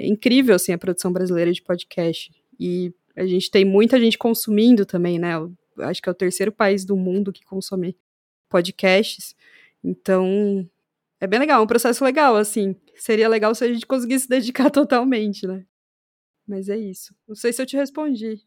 [0.00, 2.34] é incrível, assim, a produção brasileira de podcast.
[2.58, 5.36] E a gente tem muita gente consumindo também, né?
[5.36, 7.96] Eu acho que é o terceiro país do mundo que consome
[8.48, 9.36] podcasts.
[9.84, 10.68] Então,
[11.20, 12.74] é bem legal, é um processo legal, assim.
[12.96, 15.64] Seria legal se a gente conseguisse se dedicar totalmente, né?
[16.46, 17.14] Mas é isso.
[17.26, 18.40] Não sei se eu te respondi.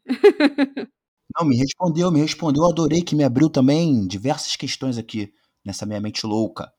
[1.37, 2.63] Não, me respondeu, me respondeu.
[2.63, 5.31] Eu adorei que me abriu também diversas questões aqui
[5.63, 6.71] nessa minha mente louca.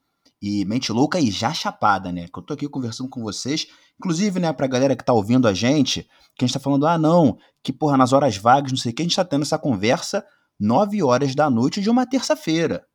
[0.42, 2.26] e mente louca e já chapada, né?
[2.32, 3.66] Que eu tô aqui conversando com vocês.
[3.98, 6.04] Inclusive, né, pra galera que tá ouvindo a gente,
[6.34, 8.94] que a gente tá falando, ah, não, que porra, nas horas vagas, não sei o
[8.94, 10.24] que, a gente tá tendo essa conversa
[10.58, 12.86] 9 horas da noite de uma terça-feira.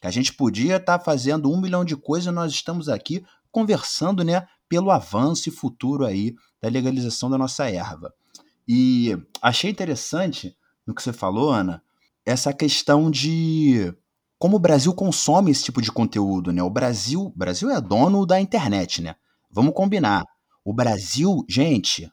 [0.00, 3.24] Que a gente podia estar tá fazendo um milhão de coisas e nós estamos aqui
[3.50, 8.10] conversando, né, pelo avanço e futuro aí da legalização da nossa erva.
[8.66, 10.56] E achei interessante
[10.86, 11.82] no que você falou, Ana,
[12.24, 13.94] essa questão de
[14.38, 16.62] como o Brasil consome esse tipo de conteúdo, né?
[16.62, 19.14] O Brasil, Brasil é dono da internet, né?
[19.50, 20.24] Vamos combinar.
[20.64, 22.10] O Brasil, gente,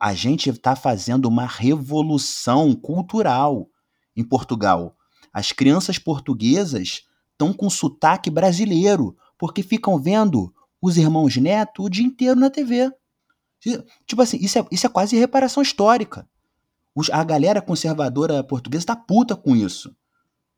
[0.00, 3.68] a gente está fazendo uma revolução cultural
[4.16, 4.96] em Portugal.
[5.30, 12.04] As crianças portuguesas estão com sotaque brasileiro, porque ficam vendo os irmãos Neto o dia
[12.04, 12.92] inteiro na TV.
[14.06, 16.28] Tipo assim, isso é, isso é quase reparação histórica.
[16.94, 19.94] Os, a galera conservadora portuguesa tá puta com isso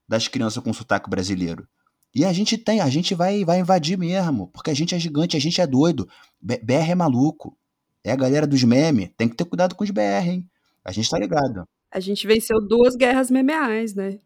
[0.09, 1.69] das crianças com sotaque brasileiro.
[2.13, 5.37] E a gente tem, a gente vai, vai invadir mesmo, porque a gente é gigante,
[5.37, 6.09] a gente é doido.
[6.41, 7.57] BR é maluco.
[8.03, 9.11] É a galera dos memes.
[9.17, 10.51] Tem que ter cuidado com os BR, hein?
[10.85, 11.65] A gente tá ligado.
[11.93, 14.19] A gente venceu duas guerras memeais, né?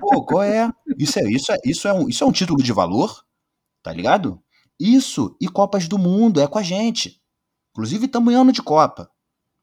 [0.00, 0.70] Pô, qual é?
[0.98, 3.24] Isso é, isso é, isso é, um, isso é um título de valor,
[3.82, 4.41] tá ligado?
[4.78, 7.20] Isso e Copas do Mundo é com a gente.
[7.72, 9.10] Inclusive, estamos em ano de Copa.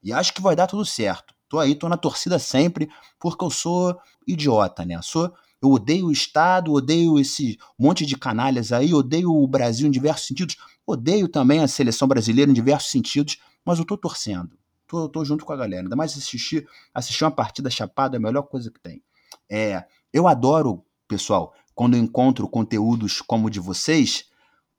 [0.01, 1.33] E acho que vai dar tudo certo.
[1.47, 4.99] Tô aí, tô na torcida sempre, porque eu sou idiota, né?
[5.01, 9.91] Sou, eu odeio o Estado, odeio esse monte de canalhas aí, odeio o Brasil em
[9.91, 14.57] diversos sentidos, odeio também a seleção brasileira em diversos sentidos, mas eu tô torcendo.
[14.87, 15.83] Tô, tô junto com a galera.
[15.83, 19.03] Ainda mais assistir, assistir uma partida chapada é a melhor coisa que tem.
[19.49, 24.28] É, eu adoro, pessoal, quando eu encontro conteúdos como o de vocês,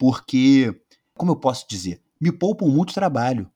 [0.01, 0.75] porque,
[1.15, 3.47] como eu posso dizer, me poupam muito trabalho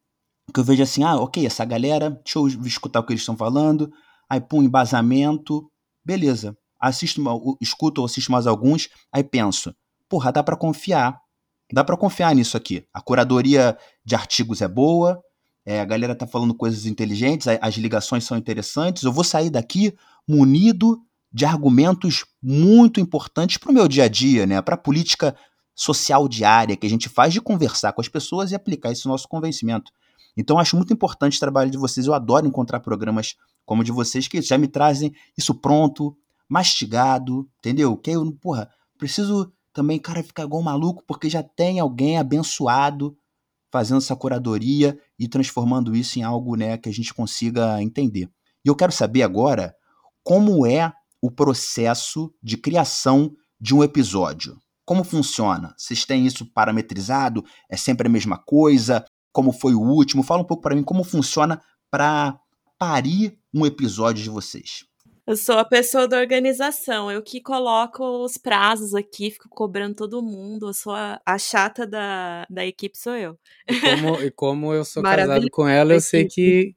[0.53, 3.37] que eu vejo assim, ah, ok, essa galera, deixa eu escutar o que eles estão
[3.37, 3.91] falando,
[4.29, 5.71] aí pum, embasamento,
[6.05, 6.57] beleza.
[6.79, 7.23] Assisto,
[7.63, 9.75] escuto ou assisto mais alguns, aí penso,
[10.07, 11.19] porra, dá para confiar.
[11.73, 12.85] Dá para confiar nisso aqui.
[12.93, 15.21] A curadoria de artigos é boa,
[15.65, 19.03] é, a galera tá falando coisas inteligentes, as ligações são interessantes.
[19.03, 19.97] Eu vou sair daqui
[20.29, 21.01] munido
[21.33, 24.61] de argumentos muito importantes para o meu dia a dia, né?
[24.61, 25.35] Para a política
[25.75, 29.29] social diária que a gente faz de conversar com as pessoas e aplicar esse nosso
[29.29, 29.91] convencimento.
[30.37, 32.07] Então, acho muito importante o trabalho de vocês.
[32.07, 36.17] Eu adoro encontrar programas como o de vocês que já me trazem isso pronto,
[36.49, 37.97] mastigado, entendeu?
[37.97, 43.17] Que eu, porra, preciso também, cara, ficar igual maluco, porque já tem alguém abençoado
[43.73, 48.31] fazendo essa curadoria e transformando isso em algo né, que a gente consiga entender.
[48.65, 49.75] E eu quero saber agora
[50.23, 54.61] como é o processo de criação de um episódio.
[54.85, 55.75] Como funciona?
[55.77, 57.45] Vocês têm isso parametrizado?
[57.71, 59.05] É sempre a mesma coisa?
[59.35, 60.23] como foi o último.
[60.23, 62.39] Fala um pouco para mim como funciona para
[62.79, 64.85] parir um episódio de vocês.
[65.27, 70.23] Eu sou a pessoa da organização, eu que coloco os prazos aqui, fico cobrando todo
[70.23, 73.39] mundo, eu sou a, a chata da, da equipe, sou eu.
[73.67, 76.77] E como, e como eu sou casado com ela, eu sei que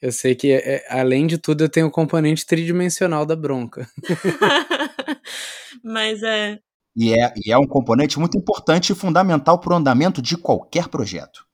[0.00, 3.86] eu sei que, é, além de tudo, eu tenho o um componente tridimensional da bronca.
[5.82, 6.60] Mas é.
[6.98, 7.32] E, é.
[7.46, 11.46] e é um componente muito importante e fundamental para o andamento de qualquer projeto.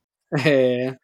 [0.43, 0.95] É.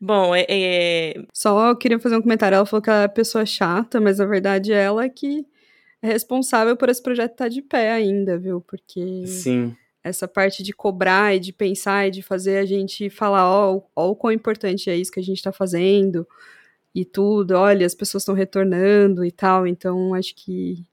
[0.00, 1.24] Bom, é, é...
[1.34, 2.54] Só eu queria fazer um comentário.
[2.54, 5.44] Ela falou que ela é pessoa chata, mas na verdade é ela que
[6.00, 8.60] é responsável por esse projeto estar de pé ainda, viu?
[8.60, 9.74] Porque Sim.
[10.04, 13.82] essa parte de cobrar e de pensar e de fazer a gente falar, ó, oh,
[13.94, 16.26] ó o quão importante é isso que a gente está fazendo
[16.94, 19.66] e tudo, olha, as pessoas estão retornando e tal.
[19.66, 20.84] Então, acho que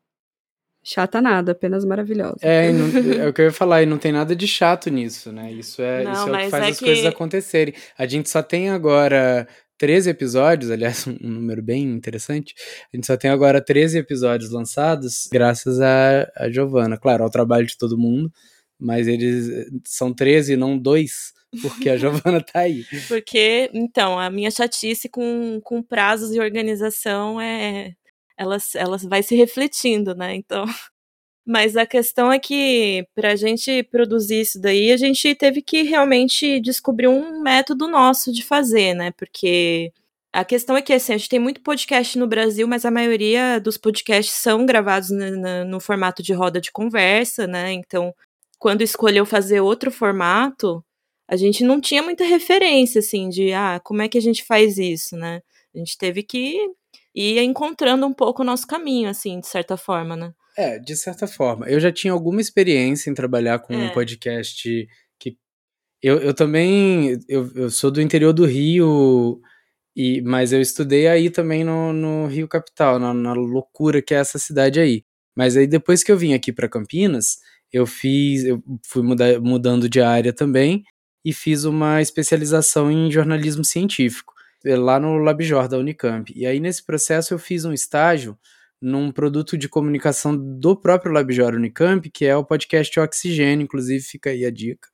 [0.91, 2.37] Chata nada, apenas maravilhosa.
[2.41, 2.87] É, não,
[3.23, 5.51] é o que eu ia falar, e não tem nada de chato nisso, né?
[5.51, 6.85] Isso é, não, isso é o que faz é as que...
[6.85, 7.73] coisas acontecerem.
[7.95, 9.47] A gente só tem agora
[9.77, 12.55] 13 episódios, aliás, um número bem interessante.
[12.91, 16.97] A gente só tem agora 13 episódios lançados, graças a, a Giovana.
[16.97, 18.31] Claro, ao trabalho de todo mundo,
[18.79, 22.83] mas eles são 13 e não dois porque a Giovana tá aí.
[23.07, 27.93] Porque, então, a minha chatice com, com prazos e organização é
[28.39, 30.33] ela, ela vai se refletindo, né?
[30.35, 30.65] Então.
[31.45, 35.81] Mas a questão é que, para a gente produzir isso daí, a gente teve que
[35.81, 39.11] realmente descobrir um método nosso de fazer, né?
[39.11, 39.91] Porque
[40.31, 43.59] a questão é que, assim, a gente tem muito podcast no Brasil, mas a maioria
[43.59, 47.73] dos podcasts são gravados no, no, no formato de roda de conversa, né?
[47.73, 48.13] Então,
[48.59, 50.85] quando escolheu fazer outro formato,
[51.27, 54.77] a gente não tinha muita referência, assim, de, ah, como é que a gente faz
[54.77, 55.41] isso, né?
[55.73, 56.59] A gente teve que
[57.13, 60.33] e encontrando um pouco o nosso caminho, assim, de certa forma, né?
[60.57, 61.67] É, de certa forma.
[61.69, 63.77] Eu já tinha alguma experiência em trabalhar com é.
[63.77, 65.37] um podcast que.
[66.01, 67.19] Eu, eu também.
[67.27, 69.41] Eu, eu sou do interior do Rio,
[69.95, 74.17] e, mas eu estudei aí também no, no Rio Capital, na, na loucura que é
[74.17, 75.03] essa cidade aí.
[75.35, 77.37] Mas aí depois que eu vim aqui para Campinas,
[77.71, 80.83] eu fiz, eu fui muda, mudando de área também
[81.23, 86.31] e fiz uma especialização em jornalismo científico lá no LabJor da Unicamp.
[86.35, 88.37] E aí nesse processo eu fiz um estágio
[88.81, 94.29] num produto de comunicação do próprio LabJor Unicamp, que é o podcast Oxigênio, inclusive fica
[94.29, 94.87] aí a dica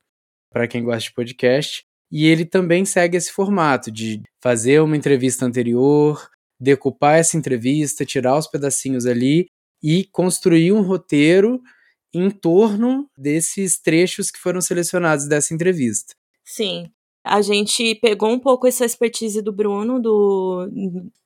[0.50, 1.84] para quem gosta de podcast.
[2.10, 8.38] E ele também segue esse formato de fazer uma entrevista anterior, decupar essa entrevista, tirar
[8.38, 9.48] os pedacinhos ali
[9.82, 11.60] e construir um roteiro
[12.14, 16.14] em torno desses trechos que foram selecionados dessa entrevista.
[16.44, 16.90] Sim.
[17.26, 20.68] A gente pegou um pouco essa expertise do Bruno, do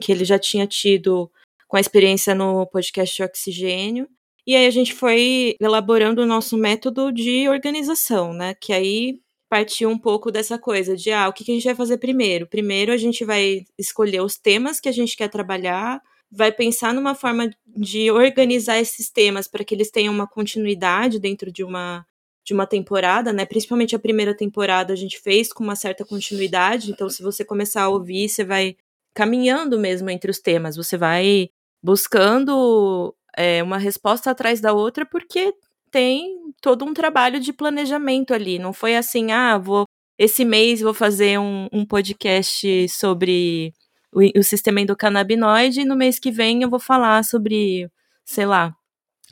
[0.01, 1.31] que ele já tinha tido
[1.69, 4.09] com a experiência no podcast Oxigênio,
[4.47, 8.55] e aí a gente foi elaborando o nosso método de organização, né?
[8.55, 11.75] Que aí partiu um pouco dessa coisa de ah, o que, que a gente vai
[11.75, 12.47] fazer primeiro?
[12.47, 16.01] Primeiro a gente vai escolher os temas que a gente quer trabalhar,
[16.33, 21.53] vai pensar numa forma de organizar esses temas para que eles tenham uma continuidade dentro
[21.53, 22.07] de uma
[22.45, 23.45] de uma temporada, né?
[23.45, 27.83] Principalmente a primeira temporada a gente fez com uma certa continuidade, então se você começar
[27.83, 28.77] a ouvir, você vai
[29.15, 31.51] caminhando mesmo entre os temas, você vai
[31.83, 35.55] buscando é, uma resposta atrás da outra, porque
[35.91, 38.59] tem todo um trabalho de planejamento ali.
[38.59, 39.87] Não foi assim, ah, vou
[40.19, 43.73] esse mês vou fazer um, um podcast sobre
[44.13, 47.91] o, o sistema endocannabinoide e no mês que vem eu vou falar sobre,
[48.23, 48.75] sei lá,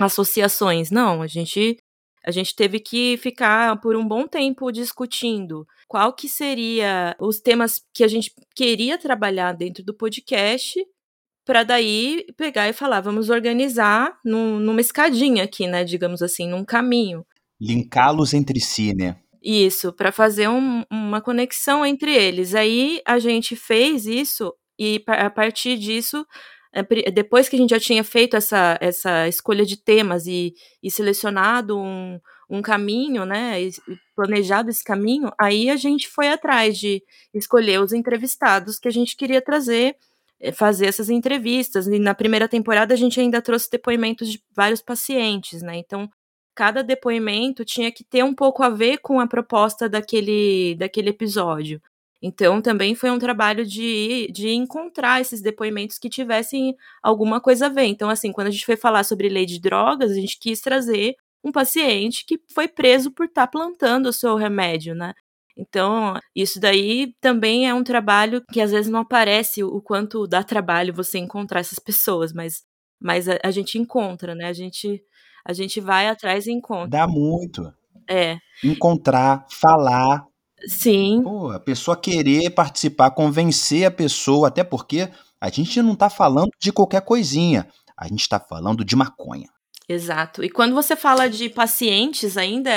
[0.00, 0.90] associações.
[0.90, 1.76] Não, a gente
[2.28, 7.82] a gente teve que ficar por um bom tempo discutindo qual que seria os temas
[7.94, 10.78] que a gente queria trabalhar dentro do podcast
[11.42, 16.66] para daí pegar e falar, vamos organizar num, numa escadinha aqui, né, digamos assim, num
[16.66, 17.24] caminho.
[17.58, 19.16] Linká-los entre si, né?
[19.42, 22.54] Isso, para fazer um, uma conexão entre eles.
[22.54, 26.26] Aí a gente fez isso e a partir disso,
[27.12, 31.78] depois que a gente já tinha feito essa, essa escolha de temas e, e selecionado
[31.78, 33.72] um, um caminho, né, e
[34.14, 37.02] planejado esse caminho, aí a gente foi atrás de
[37.34, 39.96] escolher os entrevistados que a gente queria trazer,
[40.40, 41.86] eh, fazer essas entrevistas.
[41.86, 45.76] E na primeira temporada a gente ainda trouxe depoimentos de vários pacientes, né?
[45.76, 46.08] Então,
[46.54, 51.80] cada depoimento tinha que ter um pouco a ver com a proposta daquele, daquele episódio.
[52.20, 57.68] Então, também foi um trabalho de, de encontrar esses depoimentos que tivessem alguma coisa a
[57.68, 57.84] ver.
[57.84, 61.14] Então, assim, quando a gente foi falar sobre lei de drogas, a gente quis trazer
[61.44, 65.14] um paciente que foi preso por estar tá plantando o seu remédio, né?
[65.56, 70.42] Então, isso daí também é um trabalho que às vezes não aparece o quanto dá
[70.42, 72.62] trabalho você encontrar essas pessoas, mas,
[73.00, 74.46] mas a, a gente encontra, né?
[74.46, 75.02] A gente,
[75.44, 76.88] a gente vai atrás e encontra.
[76.88, 77.72] Dá muito.
[78.08, 78.38] É.
[78.62, 80.24] Encontrar, falar,
[80.66, 81.22] Sim.
[81.22, 85.08] Pô, a pessoa querer participar, convencer a pessoa, até porque
[85.40, 89.48] a gente não tá falando de qualquer coisinha, a gente tá falando de maconha.
[89.88, 90.44] Exato.
[90.44, 92.70] E quando você fala de pacientes ainda,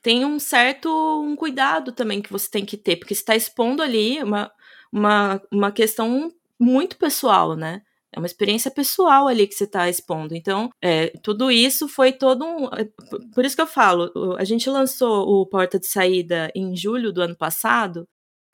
[0.00, 0.88] tem um certo
[1.22, 4.50] um cuidado também que você tem que ter, porque você está expondo ali uma,
[4.90, 7.82] uma, uma questão muito pessoal, né?
[8.16, 10.34] É uma experiência pessoal ali que você está expondo.
[10.34, 12.64] Então, é, tudo isso foi todo um.
[12.68, 12.88] É,
[13.34, 17.20] por isso que eu falo, a gente lançou o Porta de Saída em julho do
[17.20, 18.08] ano passado,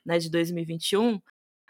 [0.04, 1.20] né, de 2021,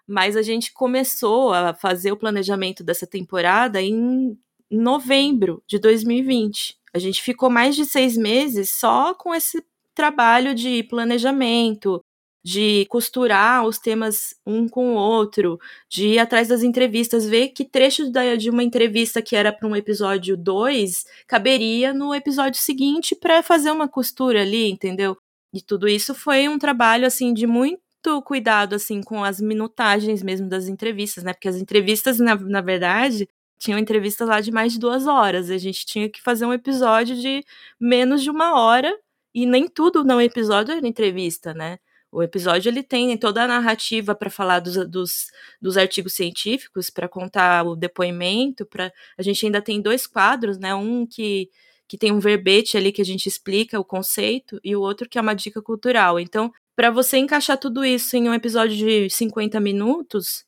[0.08, 4.38] mas a gente começou a fazer o planejamento dessa temporada em
[4.70, 6.78] novembro de 2020.
[6.94, 9.62] A gente ficou mais de seis meses só com esse
[9.94, 12.02] trabalho de planejamento,
[12.44, 17.64] de costurar os temas um com o outro, de ir atrás das entrevistas, ver que
[17.64, 23.42] trecho de uma entrevista que era para um episódio 2 caberia no episódio seguinte para
[23.42, 25.16] fazer uma costura ali, entendeu?
[25.54, 27.80] E tudo isso foi um trabalho assim de muito
[28.24, 31.32] cuidado assim com as minutagens mesmo das entrevistas, né?
[31.32, 33.28] Porque as entrevistas, na, na verdade,
[33.58, 35.50] tinham entrevistas lá de mais de duas horas.
[35.50, 37.44] A gente tinha que fazer um episódio de
[37.78, 38.92] menos de uma hora,
[39.34, 41.78] e nem tudo no episódio era entrevista, né?
[42.12, 45.28] O episódio ele tem toda a narrativa para falar dos, dos,
[45.60, 50.74] dos, artigos científicos, para contar o depoimento, para a gente ainda tem dois quadros, né?
[50.74, 51.48] Um que,
[51.88, 55.16] que tem um verbete ali que a gente explica o conceito e o outro que
[55.16, 56.20] é uma dica cultural.
[56.20, 60.44] Então, para você encaixar tudo isso em um episódio de 50 minutos,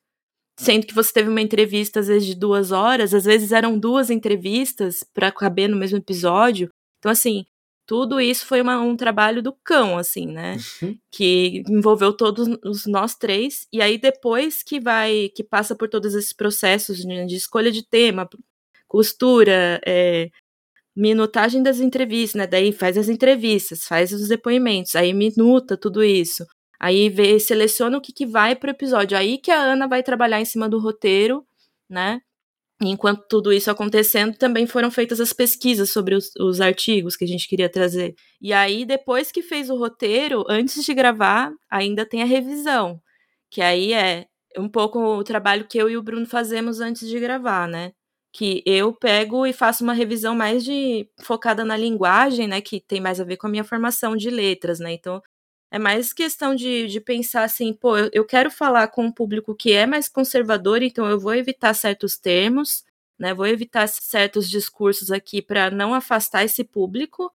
[0.59, 4.11] sendo que você teve uma entrevista às vezes de duas horas, às vezes eram duas
[4.11, 6.69] entrevistas para caber no mesmo episódio.
[6.99, 7.47] Então, assim,
[7.87, 10.57] tudo isso foi uma, um trabalho do cão, assim, né?
[10.83, 10.99] Uhum.
[11.11, 13.67] Que envolveu todos os nós três.
[13.73, 17.87] E aí, depois que vai, que passa por todos esses processos de, de escolha de
[17.87, 18.29] tema,
[18.89, 20.31] costura, é,
[20.97, 22.47] minutagem das entrevistas, né?
[22.47, 26.47] Daí faz as entrevistas, faz os depoimentos, aí minuta tudo isso.
[26.81, 29.17] Aí vê, seleciona o que, que vai pro episódio.
[29.17, 31.47] Aí que a Ana vai trabalhar em cima do roteiro,
[31.89, 32.21] né?
[32.83, 37.29] Enquanto tudo isso acontecendo, também foram feitas as pesquisas sobre os, os, artigos que a
[37.29, 38.15] gente queria trazer.
[38.41, 43.01] E aí, depois que fez o roteiro, antes de gravar, ainda tem a revisão,
[43.51, 47.19] que aí é um pouco o trabalho que eu e o Bruno fazemos antes de
[47.21, 47.93] gravar, né?
[48.33, 52.61] Que eu pego e faço uma revisão mais de focada na linguagem, né?
[52.61, 54.93] Que tem mais a ver com a minha formação de letras, né?
[54.93, 55.23] Então,
[55.75, 59.73] é mais questão de, de pensar assim, pô, eu, quero falar com um público que
[59.73, 62.85] é mais conservador, então eu vou evitar certos termos,
[63.19, 63.35] né?
[63.35, 67.29] Vou evitar certos discursos aqui para não afastar esse público.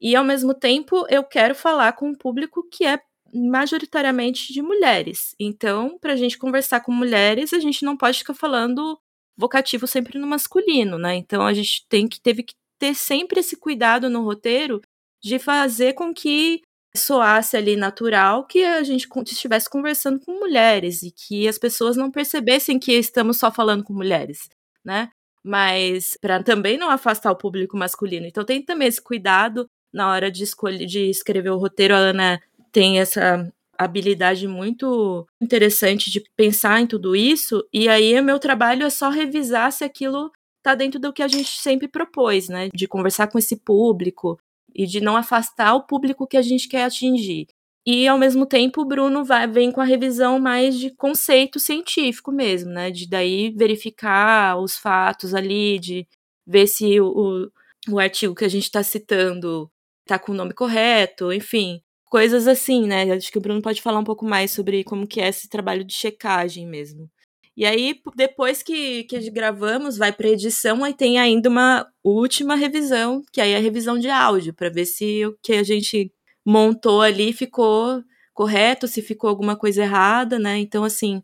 [0.00, 3.00] E ao mesmo tempo, eu quero falar com um público que é
[3.32, 5.36] majoritariamente de mulheres.
[5.38, 8.98] Então, para a gente conversar com mulheres, a gente não pode ficar falando
[9.36, 11.14] vocativo sempre no masculino, né?
[11.14, 14.82] Então a gente tem que teve que ter sempre esse cuidado no roteiro
[15.22, 16.62] de fazer com que
[16.96, 22.10] soasse ali natural que a gente estivesse conversando com mulheres e que as pessoas não
[22.10, 24.48] percebessem que estamos só falando com mulheres,
[24.84, 25.10] né?
[25.44, 28.26] Mas para também não afastar o público masculino.
[28.26, 31.94] Então tem também esse cuidado na hora de escolher de escrever o roteiro.
[31.94, 32.40] A Ana
[32.72, 38.84] tem essa habilidade muito interessante de pensar em tudo isso, e aí o meu trabalho
[38.84, 40.32] é só revisar se aquilo
[40.62, 42.68] tá dentro do que a gente sempre propôs, né?
[42.74, 44.38] De conversar com esse público,
[44.74, 47.46] e de não afastar o público que a gente quer atingir.
[47.86, 52.30] E ao mesmo tempo o Bruno vai, vem com a revisão mais de conceito científico
[52.30, 52.90] mesmo, né?
[52.90, 56.06] De daí verificar os fatos ali, de
[56.46, 57.50] ver se o,
[57.88, 59.70] o artigo que a gente está citando
[60.02, 63.10] está com o nome correto, enfim, coisas assim, né?
[63.12, 65.84] Acho que o Bruno pode falar um pouco mais sobre como que é esse trabalho
[65.84, 67.10] de checagem mesmo.
[67.58, 73.20] E aí, depois que, que gravamos, vai para edição, aí tem ainda uma última revisão,
[73.32, 76.12] que aí é a revisão de áudio, para ver se o que a gente
[76.46, 78.00] montou ali ficou
[78.32, 80.56] correto, se ficou alguma coisa errada, né?
[80.56, 81.20] Então, assim,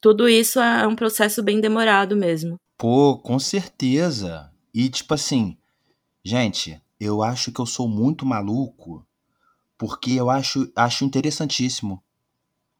[0.00, 2.56] tudo isso é um processo bem demorado mesmo.
[2.78, 4.50] Pô, com certeza.
[4.72, 5.54] E, tipo assim,
[6.24, 9.06] gente, eu acho que eu sou muito maluco,
[9.76, 12.02] porque eu acho, acho interessantíssimo.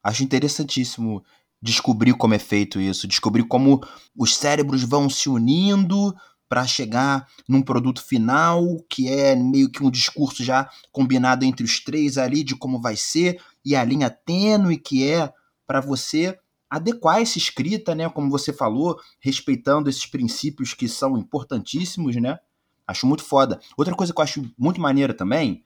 [0.02, 1.22] Acho interessantíssimo
[1.64, 3.80] descobrir como é feito isso, descobrir como
[4.14, 6.14] os cérebros vão se unindo
[6.46, 11.80] para chegar num produto final que é meio que um discurso já combinado entre os
[11.80, 15.32] três ali de como vai ser e a linha tênue que é
[15.66, 16.38] para você
[16.68, 22.38] adequar essa escrita, né, como você falou, respeitando esses princípios que são importantíssimos, né?
[22.86, 23.58] Acho muito foda.
[23.74, 25.64] Outra coisa que eu acho muito maneira também,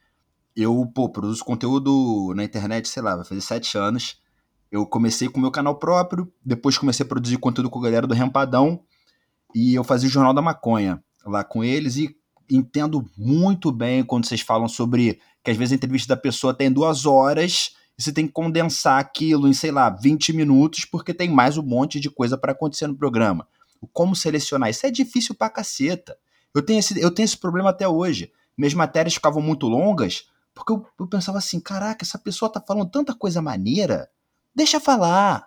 [0.55, 4.20] eu, pô, produzo conteúdo na internet, sei lá, vai fazer sete anos.
[4.71, 8.07] Eu comecei com o meu canal próprio, depois comecei a produzir conteúdo com a galera
[8.07, 8.81] do Rempadão
[9.55, 12.14] e eu fazia o Jornal da Maconha lá com eles e
[12.51, 16.71] entendo muito bem quando vocês falam sobre que às vezes a entrevista da pessoa tem
[16.71, 21.29] duas horas e você tem que condensar aquilo em, sei lá, 20 minutos porque tem
[21.29, 23.47] mais um monte de coisa para acontecer no programa.
[23.93, 24.71] Como selecionar?
[24.71, 26.16] Isso é difícil pra caceta.
[26.55, 28.33] Eu tenho esse, eu tenho esse problema até hoje.
[28.57, 30.27] Minhas matérias ficavam muito longas
[30.59, 34.09] porque eu, eu pensava assim: caraca, essa pessoa tá falando tanta coisa maneira
[34.59, 35.46] Deixa falar.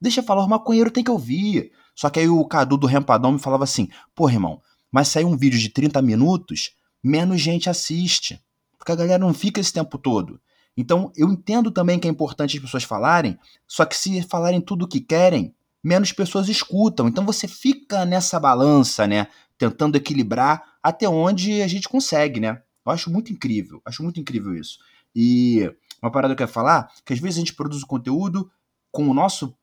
[0.00, 1.72] Deixa falar, o maconheiro tem que ouvir.
[1.96, 5.36] Só que aí o Cadu do Rempadão me falava assim: pô, irmão, mas sair um
[5.36, 6.70] vídeo de 30 minutos,
[7.02, 8.40] menos gente assiste.
[8.78, 10.40] Porque a galera não fica esse tempo todo.
[10.76, 13.36] Então, eu entendo também que é importante as pessoas falarem,
[13.66, 17.08] só que se falarem tudo o que querem, menos pessoas escutam.
[17.08, 19.26] Então você fica nessa balança, né?
[19.58, 22.62] Tentando equilibrar até onde a gente consegue, né?
[22.86, 24.78] Eu acho muito incrível, acho muito incrível isso.
[25.12, 25.68] E
[26.02, 28.50] uma parada que eu quero falar, que às vezes a gente produz o conteúdo
[28.90, 29.56] com o nosso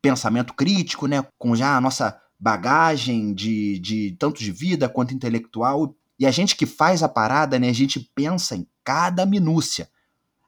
[0.00, 1.24] pensamento crítico, né?
[1.38, 5.94] Com já a nossa bagagem de, de tanto de vida quanto intelectual.
[6.18, 7.68] E a gente que faz a parada, né?
[7.68, 9.90] A gente pensa em cada minúcia.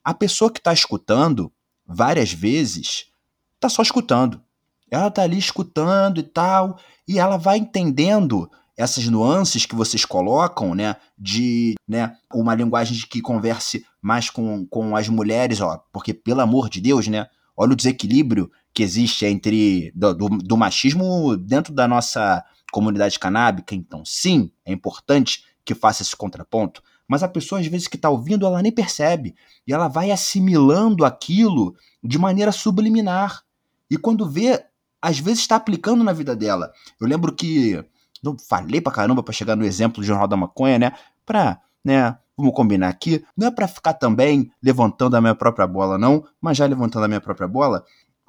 [0.03, 1.53] A pessoa que está escutando,
[1.87, 3.07] várias vezes,
[3.55, 4.43] está só escutando.
[4.91, 8.51] Ela está ali escutando e tal, e ela vai entendendo
[8.81, 14.97] essas nuances que vocês colocam, né, de né, uma linguagem que converse mais com, com
[14.97, 19.93] as mulheres, ó, porque pelo amor de Deus, né, olha o desequilíbrio que existe entre
[19.95, 26.03] do, do, do machismo dentro da nossa comunidade canábica, então sim, é importante que faça
[26.03, 29.35] esse contraponto, mas a pessoa às vezes que está ouvindo, ela nem percebe,
[29.67, 33.43] e ela vai assimilando aquilo de maneira subliminar,
[33.91, 34.65] e quando vê,
[35.03, 36.73] às vezes está aplicando na vida dela.
[37.01, 37.85] Eu lembro que
[38.23, 40.93] não falei pra caramba pra chegar no exemplo do Jornal da Maconha, né?
[41.25, 42.17] Pra, né?
[42.37, 43.25] Vamos combinar aqui.
[43.37, 47.09] Não é para ficar também levantando a minha própria bola, não, mas já levantando a
[47.09, 47.85] minha própria bola.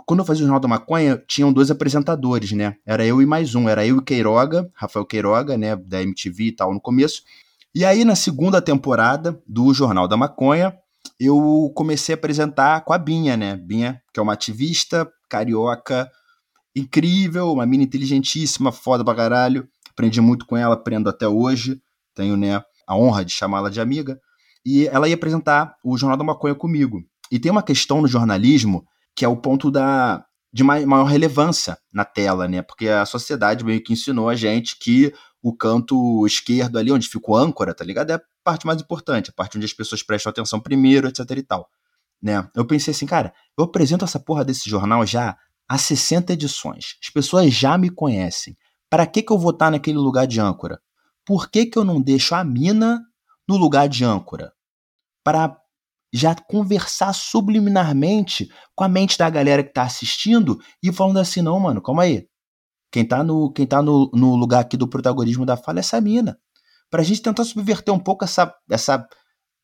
[0.06, 2.76] Quando eu fazia o Jornal da Maconha, tinham dois apresentadores, né?
[2.86, 3.70] Era eu e mais um.
[3.70, 5.76] Era eu e Queiroga, Rafael Queiroga, né?
[5.76, 7.22] Da MTV e tal, no começo.
[7.74, 10.76] E aí, na segunda temporada do Jornal da Maconha,
[11.20, 13.56] eu comecei a apresentar com a Binha, né?
[13.56, 16.12] Binha, que é uma ativista carioca
[16.76, 19.68] incrível, uma mina inteligentíssima, foda pra caralho.
[19.92, 21.82] Aprendi muito com ela, aprendo até hoje.
[22.16, 24.20] Tenho, né, a honra de chamá-la de amiga.
[24.66, 27.04] E ela ia apresentar o Jornal da Maconha comigo.
[27.32, 28.86] E tem uma questão no jornalismo
[29.16, 32.62] que é o ponto da de maior relevância na tela, né?
[32.62, 37.32] Porque a sociedade meio que ensinou a gente que o canto esquerdo ali, onde fica
[37.32, 38.12] o âncora, tá ligado?
[38.12, 41.42] É a parte mais importante, a parte onde as pessoas prestam atenção primeiro, etc e
[41.42, 41.70] tal.
[42.22, 42.48] Né?
[42.54, 45.38] Eu pensei assim, cara, eu apresento essa porra desse jornal já
[45.68, 46.98] há 60 edições.
[47.02, 48.58] As pessoas já me conhecem.
[48.92, 50.82] Para que, que eu vou estar naquele lugar de âncora?
[51.26, 53.02] Por que, que eu não deixo a mina
[53.48, 54.52] no lugar de âncora?
[55.24, 55.58] Para
[56.14, 61.58] já conversar subliminarmente com a mente da galera que tá assistindo e falando assim, não,
[61.58, 62.28] mano, calma aí.
[62.92, 66.02] Quem tá no, quem tá no, no lugar aqui do protagonismo da fala é essa
[66.02, 66.38] mina.
[66.90, 69.08] Pra gente tentar subverter um pouco essa, essa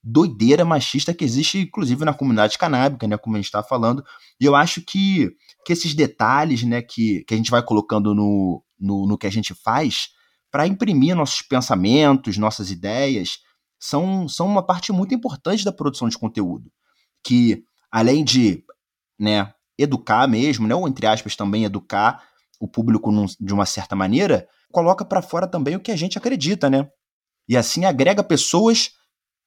[0.01, 4.01] doideira machista que existe, inclusive, na comunidade canábica, né, como a gente tá falando.
[4.39, 5.30] E eu acho que,
[5.65, 9.32] que esses detalhes, né, que, que a gente vai colocando no, no, no que a
[9.32, 10.09] gente faz,
[10.51, 13.39] para imprimir nossos pensamentos, nossas ideias,
[13.80, 16.71] são, são uma parte muito importante da produção de conteúdo.
[17.23, 18.63] Que, além de
[19.19, 22.23] né, educar mesmo, né, ou entre aspas também educar
[22.59, 26.17] o público num, de uma certa maneira, coloca para fora também o que a gente
[26.17, 26.89] acredita, né?
[27.47, 28.91] E assim agrega pessoas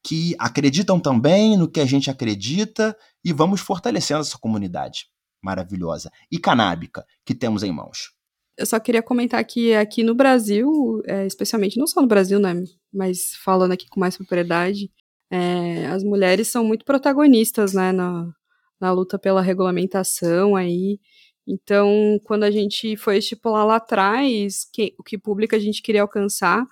[0.03, 5.07] que acreditam também no que a gente acredita e vamos fortalecendo essa comunidade
[5.43, 8.13] maravilhosa e canábica que temos em mãos.
[8.61, 12.63] Eu só queria comentar que aqui no Brasil, é, especialmente, não só no Brasil, né,
[12.93, 14.91] mas falando aqui com mais propriedade,
[15.31, 18.31] é, as mulheres são muito protagonistas, né, na,
[18.79, 21.01] na luta pela regulamentação aí.
[21.47, 26.03] Então, quando a gente foi estipular lá atrás que, o que público a gente queria
[26.03, 26.63] alcançar,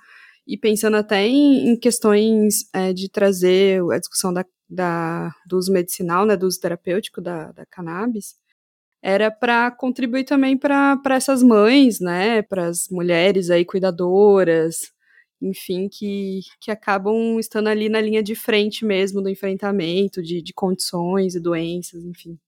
[0.47, 5.73] e pensando até em, em questões é, de trazer a discussão da, da, do uso
[5.73, 8.35] medicinal, né, do uso terapêutico da, da cannabis,
[9.03, 14.93] era para contribuir também para essas mães, né, para as mulheres aí cuidadoras,
[15.41, 20.53] enfim, que, que acabam estando ali na linha de frente mesmo do enfrentamento de, de
[20.53, 22.39] condições e doenças, enfim.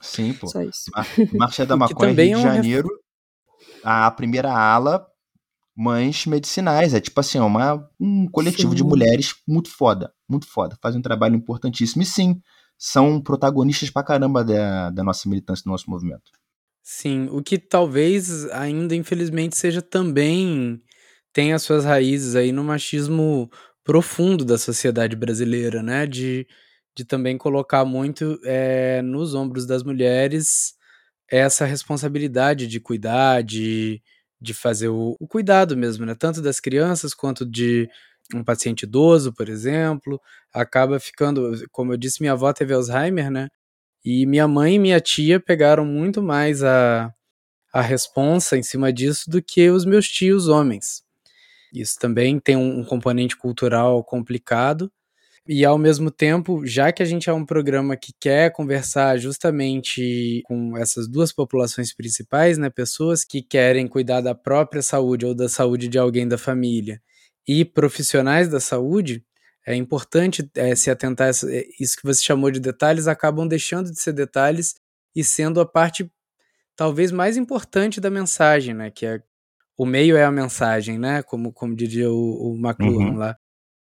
[0.00, 0.46] Sim, pô.
[0.46, 0.90] Só isso.
[1.32, 2.88] Marcha da Maconha, Rio de é Janeiro,
[3.82, 5.06] a primeira ala,
[5.74, 6.92] mães medicinais.
[6.92, 8.76] É tipo assim, é uma, um coletivo sim.
[8.76, 10.78] de mulheres muito foda, muito foda.
[10.82, 12.02] Faz um trabalho importantíssimo.
[12.02, 12.40] E sim,
[12.78, 16.30] são protagonistas pra caramba da, da nossa militância, do nosso movimento.
[16.82, 20.82] Sim, o que talvez ainda, infelizmente, seja também
[21.32, 23.50] tem as suas raízes aí no machismo
[23.82, 26.06] profundo da sociedade brasileira, né?
[26.06, 26.46] De,
[26.96, 30.74] de também colocar muito é, nos ombros das mulheres
[31.30, 34.02] essa responsabilidade de cuidar, de,
[34.40, 36.14] de fazer o, o cuidado mesmo, né?
[36.14, 37.88] Tanto das crianças quanto de
[38.32, 40.20] um paciente idoso, por exemplo,
[40.52, 43.48] acaba ficando, como eu disse, minha avó teve Alzheimer, né?
[44.04, 47.12] E minha mãe e minha tia pegaram muito mais a,
[47.72, 51.02] a responsa em cima disso do que os meus tios homens.
[51.72, 54.90] Isso também tem um, um componente cultural complicado.
[55.46, 60.42] E ao mesmo tempo, já que a gente é um programa que quer conversar justamente
[60.46, 65.48] com essas duas populações principais, né, pessoas que querem cuidar da própria saúde ou da
[65.48, 67.00] saúde de alguém da família
[67.46, 69.24] e profissionais da saúde,
[69.66, 73.90] é importante é, se atentar a é, isso que você chamou de detalhes, acabam deixando
[73.90, 74.74] de ser detalhes
[75.14, 76.10] e sendo a parte
[76.76, 78.90] talvez mais importante da mensagem, né?
[78.90, 79.22] Que é
[79.76, 81.22] o meio é a mensagem, né?
[81.22, 83.16] Como, como diria o, o McLuhan uhum.
[83.16, 83.36] lá.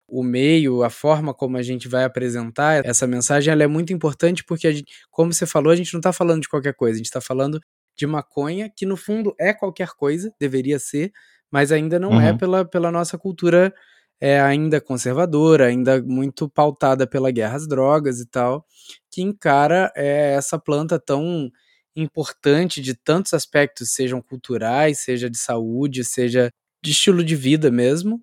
[0.07, 4.43] O meio, a forma como a gente vai apresentar essa mensagem, ela é muito importante
[4.43, 7.07] porque, gente, como você falou, a gente não está falando de qualquer coisa, a gente
[7.07, 7.59] está falando
[7.95, 11.11] de maconha, que no fundo é qualquer coisa, deveria ser,
[11.53, 12.21] mas ainda não é uhum.
[12.29, 13.71] é pela, pela nossa cultura
[14.19, 18.65] é, ainda conservadora, ainda muito pautada pela guerra às drogas e tal,
[19.11, 21.51] que encara é, essa planta tão
[21.95, 26.49] importante de tantos aspectos, sejam culturais, seja de saúde, seja
[26.83, 28.19] de estilo de vida mesmo,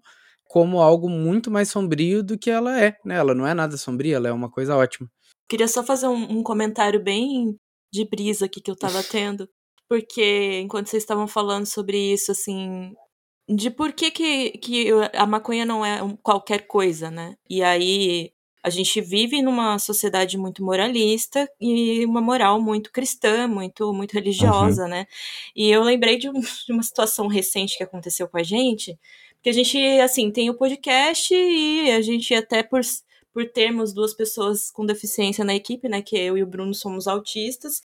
[0.49, 2.97] como algo muito mais sombrio do que ela é.
[3.05, 3.15] Né?
[3.15, 5.09] Ela não é nada sombria, ela é uma coisa ótima.
[5.49, 7.57] Queria só fazer um, um comentário bem
[7.93, 9.49] de brisa aqui que eu tava tendo,
[9.89, 12.93] porque enquanto vocês estavam falando sobre isso, assim,
[13.55, 17.37] de por que, que, que a maconha não é qualquer coisa, né?
[17.49, 18.33] E aí
[18.63, 24.85] a gente vive numa sociedade muito moralista e uma moral muito cristã, muito muito religiosa,
[24.85, 24.89] uhum.
[24.91, 25.07] né?
[25.57, 26.33] E eu lembrei de, um,
[26.67, 28.99] de, uma situação recente que aconteceu com a gente,
[29.43, 32.83] que a gente assim tem o podcast e a gente até por
[33.33, 37.07] por termos duas pessoas com deficiência na equipe, né, que eu e o Bruno somos
[37.07, 37.81] autistas,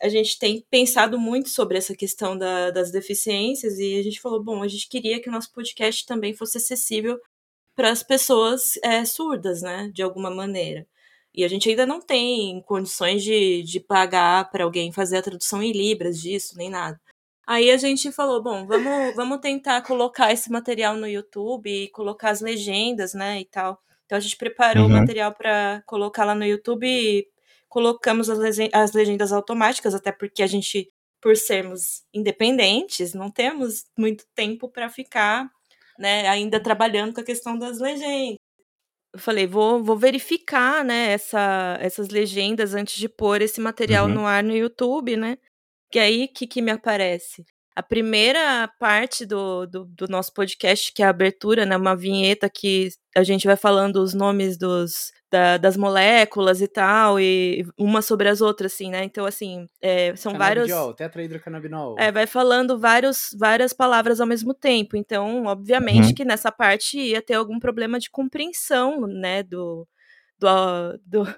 [0.00, 4.42] a gente tem pensado muito sobre essa questão da, das deficiências e a gente falou,
[4.42, 7.18] bom, a gente queria que o nosso podcast também fosse acessível
[7.74, 10.86] para as pessoas é, surdas, né, de alguma maneira.
[11.34, 15.62] E a gente ainda não tem condições de, de pagar para alguém fazer a tradução
[15.62, 17.00] em libras disso, nem nada.
[17.46, 22.30] Aí a gente falou, bom, vamos, vamos tentar colocar esse material no YouTube e colocar
[22.30, 23.80] as legendas, né, e tal.
[24.06, 24.90] Então a gente preparou Uhum.
[24.90, 27.26] o material para colocar lá no YouTube
[27.68, 30.90] colocamos as, as legendas automáticas, até porque a gente,
[31.20, 35.50] por sermos independentes, não temos muito tempo para ficar,
[35.98, 38.36] né, ainda trabalhando com a questão das legendas.
[39.12, 44.14] Eu falei, vou, vou verificar, né, essa, essas legendas antes de pôr esse material Uhum.
[44.14, 45.38] no ar no YouTube, né?
[45.90, 47.44] Que aí, o que, que me aparece?
[47.78, 51.76] A primeira parte do, do, do nosso podcast, que é a abertura, né?
[51.76, 57.20] Uma vinheta que a gente vai falando os nomes dos, da- das moléculas e tal,
[57.20, 59.04] e uma sobre as outras, assim, né?
[59.04, 60.66] Então, assim, é, são vários.
[60.66, 61.94] Canabidiol, tetrahidrocannabinol.
[62.00, 64.96] É, vai falando vários, várias palavras ao mesmo tempo.
[64.96, 66.14] Então, obviamente Uhum.
[66.14, 69.86] que nessa parte ia ter algum problema de compreensão, né, do,
[70.36, 70.48] do,
[71.06, 71.34] do-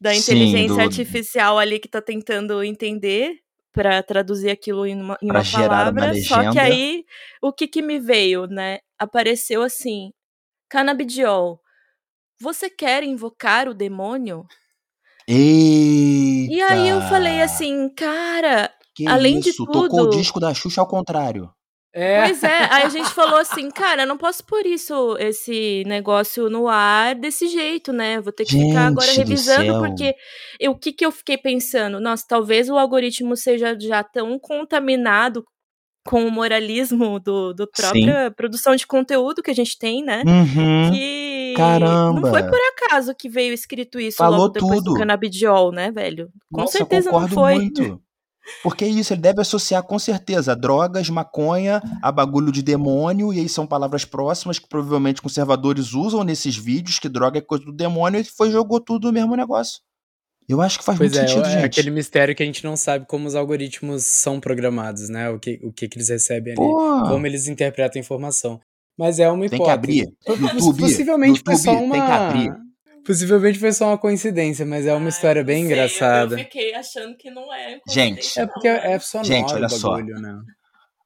[0.00, 3.34] da Sim, inteligência do- artificial ali que tá tentando entender
[3.72, 6.22] para traduzir aquilo em uma, em uma gerar uma palavra.
[6.22, 7.04] Só que aí,
[7.42, 8.78] o que que me veio, né?
[8.98, 10.12] Apareceu assim,
[10.68, 11.60] canabidiol.
[12.40, 14.46] Você quer invocar o demônio?
[15.28, 16.52] Eita!
[16.52, 19.64] E aí eu falei assim, cara, Que além de isso?
[19.66, 21.50] Tocou o tudo- disco da Xuxa ao contrário.
[21.92, 22.22] É.
[22.24, 26.48] Pois é, aí a gente falou assim, cara, eu não posso pôr isso, esse negócio
[26.48, 28.20] no ar desse jeito, né?
[28.20, 30.14] Vou ter que ficar agora Gente do revisando, porque
[30.60, 31.98] eu- o que, que eu fiquei pensando?
[32.00, 35.44] Nossa, talvez o algoritmo seja já tão contaminado
[36.06, 40.22] com o moralismo do, do própria produção de conteúdo que a gente tem, né?
[40.26, 40.92] Uhum.
[40.92, 42.20] Que Caramba.
[42.20, 44.92] não foi por acaso que veio escrito isso Falou logo depois tudo.
[44.92, 46.28] do canabidiol, né, velho?
[46.52, 47.56] Com Nossa, certeza não foi.
[47.56, 48.00] muito.
[48.62, 53.40] Porque é isso, ele deve associar com certeza drogas, maconha, a bagulho de demônio, e
[53.40, 57.72] aí são palavras próximas que provavelmente conservadores usam nesses vídeos, que droga é coisa do
[57.72, 59.80] demônio, e foi jogou tudo no mesmo negócio.
[60.48, 61.64] Eu acho que faz Pois muito é, sentido, é gente.
[61.64, 65.30] aquele mistério que a gente não sabe como os algoritmos são programados, né?
[65.30, 68.60] O que, o que, que eles recebem ali, Pô, como eles interpretam a informação.
[68.98, 69.64] Mas é uma tem hipótese.
[69.64, 70.16] que abrir.
[70.26, 71.94] YouTube, Possivelmente foi YouTube, só uma.
[71.94, 72.69] tem que abrir.
[73.04, 76.36] Possivelmente foi só uma coincidência, mas é uma história bem engraçada.
[76.36, 77.80] fiquei achando que não é.
[77.88, 79.90] Gente, É porque é sonoro Gente, olha o só.
[79.92, 80.38] bagulho, né?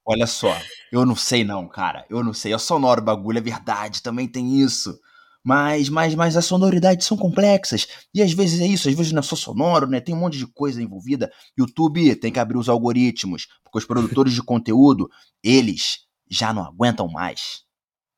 [0.06, 0.54] Olha só,
[0.92, 2.04] eu não sei não, cara.
[2.10, 2.52] Eu não sei.
[2.52, 4.98] É sonoro o bagulho, é verdade, também tem isso.
[5.42, 7.86] Mas, mas, mas as sonoridades são complexas.
[8.14, 10.00] E às vezes é isso, às vezes não é só sonoro, né?
[10.00, 11.30] Tem um monte de coisa envolvida.
[11.58, 15.08] YouTube tem que abrir os algoritmos, porque os produtores de conteúdo,
[15.42, 15.98] eles
[16.30, 17.62] já não aguentam mais.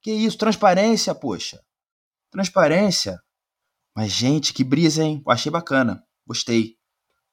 [0.03, 1.61] Que isso, transparência, poxa.
[2.31, 3.18] Transparência.
[3.97, 5.22] Mas, gente, que brisa, hein?
[5.26, 6.03] Eu achei bacana.
[6.26, 6.74] Gostei.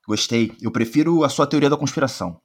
[0.07, 0.55] Gostei.
[0.61, 2.39] Eu prefiro a sua teoria da conspiração.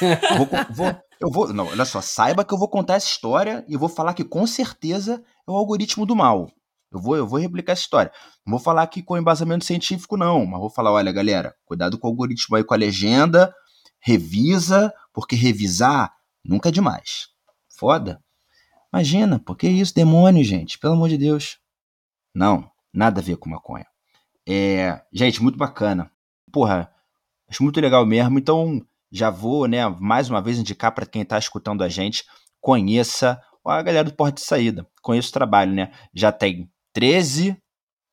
[0.00, 1.52] Eu vou, vou- eu vou.
[1.52, 4.46] Não, olha só, saiba que eu vou contar essa história e vou falar que com
[4.46, 6.50] certeza é o algoritmo do mal.
[6.90, 8.12] Eu vou, eu vou replicar essa história.
[8.46, 12.06] Não vou falar aqui com embasamento científico, não, mas vou falar: olha, galera, cuidado com
[12.08, 13.52] o algoritmo aí com a legenda,
[14.00, 16.12] revisa, porque revisar
[16.44, 17.28] nunca é demais.
[17.78, 18.22] Foda.
[18.92, 19.94] Imagina, por que isso?
[19.94, 21.58] Demônio, gente, pelo amor de Deus.
[22.34, 23.86] Não, nada a ver com maconha.
[24.48, 26.10] É, gente, muito bacana.
[26.52, 26.90] Porra,
[27.48, 28.38] acho muito legal mesmo.
[28.38, 28.80] Então,
[29.10, 32.24] já vou, né, mais uma vez indicar para quem está escutando a gente,
[32.60, 34.86] conheça a galera do Porta de Saída.
[35.02, 35.90] Conheça o trabalho, né?
[36.14, 37.56] Já tem 13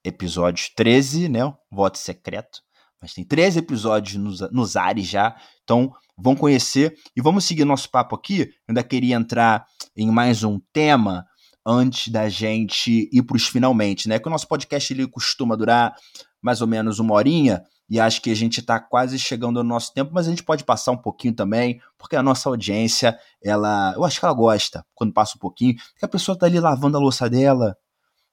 [0.04, 1.42] episódios, 13, né?
[1.70, 2.62] Voto secreto.
[3.02, 5.36] Mas tem 13 episódios nos, nos ares já.
[5.64, 6.96] Então, vão conhecer.
[7.16, 8.42] E vamos seguir nosso papo aqui.
[8.42, 9.66] Eu ainda queria entrar
[9.96, 11.26] em mais um tema
[11.66, 14.20] antes da gente ir para os finalmente, né?
[14.20, 15.96] Que o nosso podcast ele costuma durar
[16.42, 19.94] mais ou menos uma horinha e acho que a gente está quase chegando no nosso
[19.94, 24.06] tempo, mas a gente pode passar um pouquinho também, porque a nossa audiência, ela, eu
[24.06, 27.00] acho que ela gosta quando passa um pouquinho, que a pessoa tá ali lavando a
[27.02, 27.76] louça dela,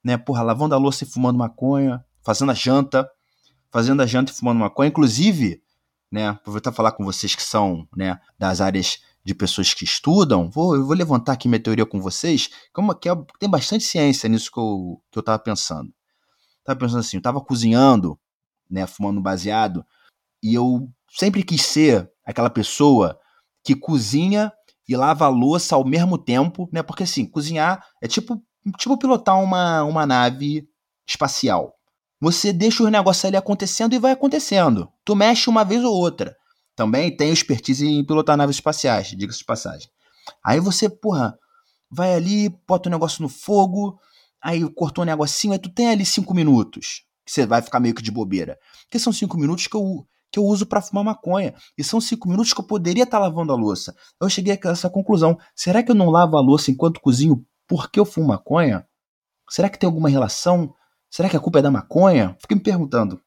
[0.03, 0.17] né?
[0.17, 3.05] Porra, lavando a louça e fumando maconha, fazendo a janta,
[3.69, 5.61] fazendo a janta e fumando maconha, inclusive,
[6.11, 6.29] né?
[6.29, 10.85] Aproveitar falar com vocês que são, né, das áreas de pessoas que estudam, vou, eu
[10.85, 14.59] vou levantar aqui minha teoria com vocês, como que é, tem bastante ciência nisso que
[14.59, 15.93] eu, que eu tava pensando.
[16.63, 18.19] Tava pensando assim, eu tava cozinhando,
[18.69, 19.85] né, fumando baseado,
[20.41, 23.19] e eu sempre quis ser aquela pessoa
[23.63, 24.51] que cozinha
[24.87, 26.81] e lava a louça ao mesmo tempo, né?
[26.81, 28.41] Porque assim, cozinhar é tipo,
[28.77, 30.67] tipo pilotar uma, uma nave
[31.07, 31.75] espacial.
[32.21, 34.89] Você deixa o negócio ali acontecendo e vai acontecendo.
[35.05, 36.35] Tu mexe uma vez ou outra.
[36.79, 39.89] Também tem expertise em pilotar naves espaciais, diga-se de passagem.
[40.41, 41.37] Aí você, porra,
[41.91, 43.99] vai ali, bota o negócio no fogo,
[44.41, 47.03] aí cortou um negocinho, aí tu tem ali cinco minutos.
[47.25, 48.57] Que você vai ficar meio que de bobeira.
[48.83, 51.53] Porque são cinco minutos que eu, que eu uso para fumar maconha.
[51.77, 53.93] E são cinco minutos que eu poderia estar lavando a louça.
[54.21, 55.37] Eu cheguei a essa conclusão.
[55.53, 58.87] Será que eu não lavo a louça enquanto cozinho porque eu fumo maconha?
[59.49, 60.73] Será que tem alguma relação?
[61.11, 62.37] Será que a culpa é da maconha?
[62.39, 63.21] Fiquei me perguntando.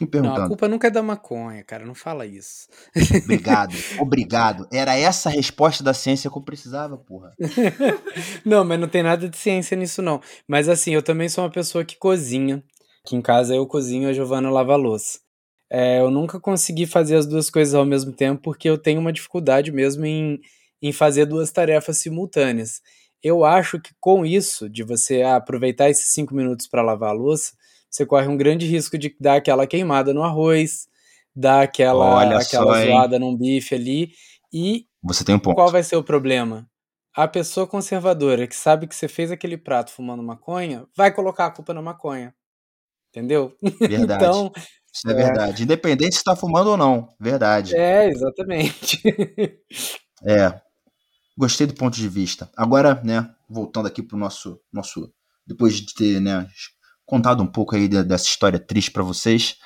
[0.00, 0.44] Fiquei Fiquei Não, perguntando.
[0.44, 1.84] a culpa nunca é da maconha, cara.
[1.84, 2.68] Não fala isso.
[3.24, 4.66] Obrigado, obrigado.
[4.72, 7.32] Era essa a resposta da ciência que eu precisava, porra.
[8.44, 10.20] não, mas não tem nada de ciência nisso, não.
[10.48, 12.62] Mas assim, eu também sou uma pessoa que cozinha.
[13.04, 15.18] Aqui em casa eu cozinho, a Giovana lava a louça.
[15.70, 19.12] É, eu nunca consegui fazer as duas coisas ao mesmo tempo porque eu tenho uma
[19.12, 20.40] dificuldade mesmo em,
[20.82, 22.80] em fazer duas tarefas simultâneas.
[23.22, 27.52] Eu acho que com isso, de você aproveitar esses cinco minutos para lavar a louça,
[27.90, 30.88] você corre um grande risco de dar aquela queimada no arroz,
[31.34, 32.88] dar aquela, Olha aquela só, hein?
[32.88, 34.12] zoada num bife ali.
[34.52, 35.54] E Você tem um ponto.
[35.54, 36.68] qual vai ser o problema?
[37.14, 41.50] A pessoa conservadora que sabe que você fez aquele prato fumando maconha, vai colocar a
[41.50, 42.32] culpa na maconha.
[43.10, 43.56] Entendeu?
[43.80, 44.24] Verdade.
[44.24, 44.52] Então,
[44.92, 45.14] Isso é é.
[45.14, 45.62] verdade.
[45.64, 47.08] Independente se tá fumando ou não.
[47.18, 47.74] Verdade.
[47.76, 49.02] é, exatamente.
[50.22, 50.60] É.
[51.36, 52.50] Gostei do ponto de vista.
[52.54, 55.10] Agora, né, voltando aqui pro nosso nosso
[55.46, 56.46] depois de ter, né,
[57.10, 59.56] contado um pouco aí de- dessa história triste pra vocês,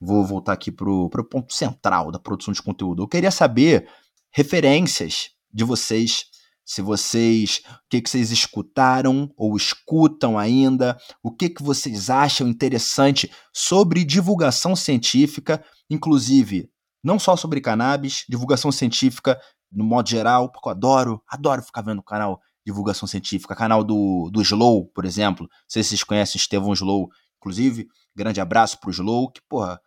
[0.00, 3.02] vou voltar aqui pro, pro ponto central da produção de conteúdo.
[3.02, 3.86] Eu queria saber
[4.32, 6.24] referências de vocês,
[6.64, 12.48] se vocês, o que que vocês escutaram ou escutam ainda, o que que vocês acham
[12.48, 16.70] interessante sobre divulgação científica, inclusive
[17.04, 19.38] não só sobre cannabis, divulgação científica
[19.70, 24.30] no modo geral, porque eu adoro, adoro ficar vendo o canal Divulgação Científica, canal do,
[24.32, 25.46] do Slow, por exemplo.
[25.50, 27.08] Não sei se vocês conhecem Estevão Slow,
[27.38, 27.86] inclusive.
[28.16, 29.80] Grande abraço pro Slow, que, porra,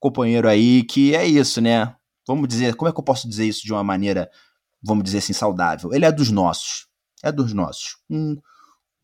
[0.00, 1.94] companheiro aí, que é isso, né?
[2.26, 4.30] Vamos dizer, como é que eu posso dizer isso de uma maneira,
[4.82, 5.92] vamos dizer assim, saudável?
[5.92, 6.86] Ele é dos nossos.
[7.22, 7.96] É dos nossos.
[8.08, 8.36] Um,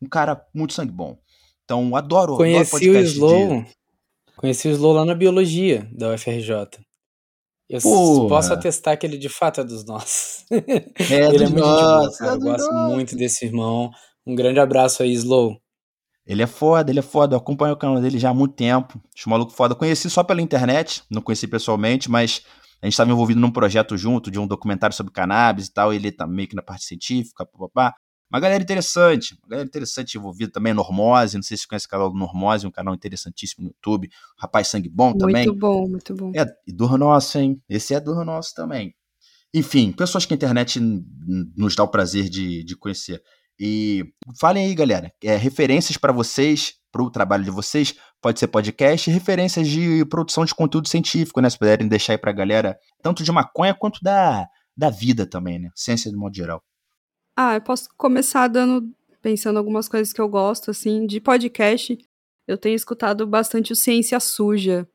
[0.01, 1.17] um cara muito sangue bom.
[1.65, 3.65] Então, adoro, adoro Conheci o podcast de- Slow.
[4.37, 6.51] Conheci o Slow lá na biologia da UFRJ.
[7.69, 8.29] Eu Porra.
[8.29, 10.43] posso atestar que ele de fato é dos nossos.
[10.51, 12.31] É ele é dos muito boa, nossos, cara.
[12.31, 13.91] é Eu gosto muito desse irmão.
[14.25, 15.55] Um grande abraço aí, Slow.
[16.25, 17.35] Ele é foda, ele é foda.
[17.35, 18.99] Eu acompanho o canal dele já há muito tempo.
[19.15, 19.75] Acho maluco foda.
[19.75, 22.41] Conheci só pela internet, não conheci pessoalmente, mas
[22.81, 25.93] a gente estava envolvido num projeto junto de um documentário sobre cannabis e tal.
[25.93, 27.93] Ele tá meio que na parte científica, papapá.
[28.31, 31.35] Uma galera interessante, uma galera interessante envolvida também, Normose.
[31.35, 34.09] Não sei se você conhece o canal do Normose, um canal interessantíssimo no YouTube.
[34.37, 35.45] Rapaz Sangue Bom também.
[35.45, 36.31] Muito bom, muito bom.
[36.35, 37.59] É, e do nosso, hein?
[37.67, 38.93] Esse é do nosso também.
[39.53, 40.79] Enfim, pessoas que a internet
[41.57, 43.21] nos dá o prazer de, de conhecer.
[43.59, 44.05] E
[44.39, 49.09] falem aí, galera, é, referências para vocês, para o trabalho de vocês, pode ser podcast,
[49.09, 51.49] referências de produção de conteúdo científico, né?
[51.49, 55.69] Se puderem deixar aí pra galera, tanto de maconha quanto da, da vida também, né?
[55.75, 56.63] Ciência de modo geral.
[57.41, 61.97] Ah, eu posso começar dando, pensando algumas coisas que eu gosto, assim, de podcast.
[62.45, 64.85] Eu tenho escutado bastante o Ciência Suja,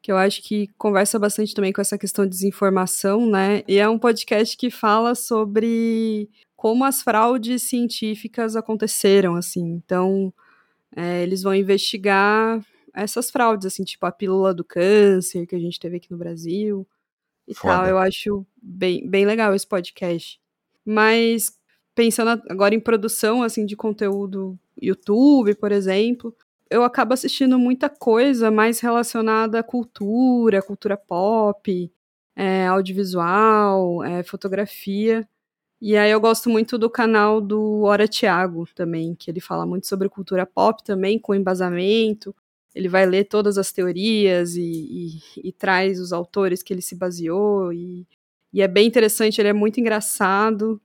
[0.00, 3.62] que eu acho que conversa bastante também com essa questão de desinformação, né?
[3.68, 9.62] E é um podcast que fala sobre como as fraudes científicas aconteceram, assim.
[9.62, 10.32] Então,
[10.96, 12.64] é, eles vão investigar
[12.94, 16.88] essas fraudes, assim, tipo a pílula do câncer que a gente teve aqui no Brasil
[17.46, 17.74] e Foda.
[17.74, 17.86] tal.
[17.86, 20.40] Eu acho bem, bem legal esse podcast.
[20.86, 21.52] Mas
[21.94, 26.34] pensando agora em produção assim de conteúdo YouTube, por exemplo,
[26.70, 31.90] eu acabo assistindo muita coisa mais relacionada à cultura, cultura pop,
[32.36, 35.28] é, audiovisual, é, fotografia.
[35.80, 39.86] E aí eu gosto muito do canal do Hora Thiago também, que ele fala muito
[39.88, 42.34] sobre cultura pop também, com embasamento.
[42.74, 44.62] Ele vai ler todas as teorias e,
[45.36, 47.72] e- e traz os autores que ele se baseou.
[47.72, 48.06] E,
[48.52, 50.80] e é bem interessante, ele é muito engraçado,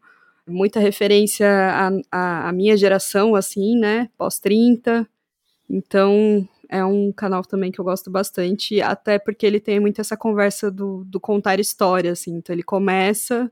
[0.48, 1.48] muita referência
[2.12, 4.10] à, minha geração, assim, né?
[4.18, 5.08] Pós-30.
[5.70, 10.16] Então, é um canal também que eu gosto bastante, até porque ele tem muito essa
[10.16, 12.36] conversa do, do contar história, assim.
[12.36, 13.52] Então, ele começa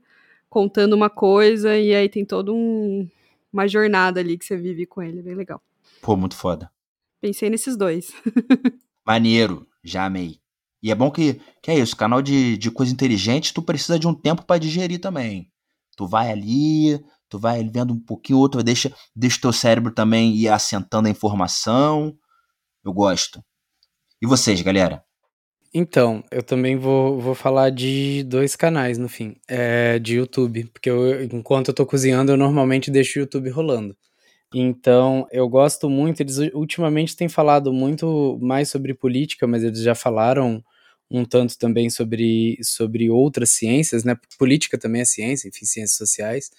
[0.49, 3.07] contando uma coisa e aí tem toda um,
[3.51, 5.61] uma jornada ali que você vive com ele, é bem legal.
[6.01, 6.71] Pô, muito foda.
[7.19, 8.13] Pensei nesses dois.
[9.05, 10.39] Maneiro, já amei.
[10.81, 14.07] E é bom que, que é isso, canal de, de coisa inteligente, tu precisa de
[14.07, 15.51] um tempo pra digerir também.
[15.95, 20.47] Tu vai ali, tu vai vendo um pouquinho, outro deixa, deixa teu cérebro também ir
[20.47, 22.15] assentando a informação.
[22.83, 23.43] Eu gosto.
[24.21, 25.03] E vocês, galera?
[25.73, 30.89] Então, eu também vou, vou falar de dois canais no fim, é, de YouTube, porque
[30.89, 33.93] eu, enquanto eu tô cozinhando, eu normalmente deixo o YouTube rolando.
[34.53, 39.93] Então, eu gosto muito, eles ultimamente têm falado muito mais sobre política, mas eles já
[39.93, 40.63] falaram
[41.09, 44.17] um tanto também sobre, sobre outras ciências, né?
[44.37, 46.51] Política também é ciência, enfim, ciências sociais.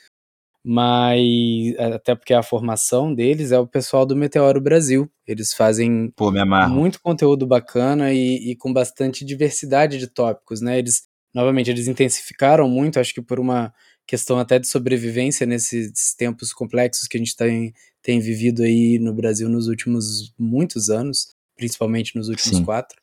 [0.64, 5.08] Mas até porque a formação deles é o pessoal do Meteoro Brasil.
[5.26, 6.32] Eles fazem Pô,
[6.68, 10.78] muito conteúdo bacana e, e com bastante diversidade de tópicos, né?
[10.78, 13.72] Eles, novamente, eles intensificaram muito, acho que por uma
[14.06, 17.72] questão até de sobrevivência nesses tempos complexos que a gente tem,
[18.02, 22.64] tem vivido aí no Brasil nos últimos muitos anos, principalmente nos últimos Sim.
[22.64, 23.00] quatro.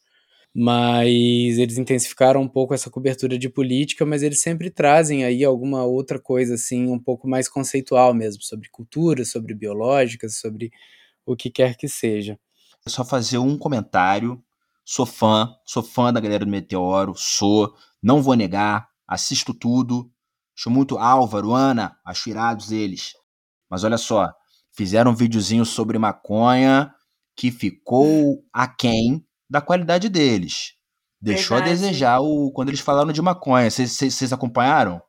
[0.55, 5.83] Mas eles intensificaram um pouco essa cobertura de política, mas eles sempre trazem aí alguma
[5.83, 10.71] outra coisa assim, um pouco mais conceitual mesmo, sobre cultura, sobre biológicas, sobre
[11.25, 12.39] o que quer que seja.
[12.87, 14.43] Só fazer um comentário.
[14.85, 20.11] Sou fã, sou fã da galera do Meteoro, sou, não vou negar, assisto tudo.
[20.57, 23.13] Acho muito Álvaro, Ana, acho irados eles.
[23.69, 24.31] Mas olha só,
[24.73, 26.93] fizeram um videozinho sobre maconha
[27.35, 30.73] que ficou aquém da qualidade deles.
[31.21, 31.71] Deixou Verdade.
[31.71, 33.69] a desejar o, quando eles falaram de maconha.
[33.69, 35.01] Vocês acompanharam?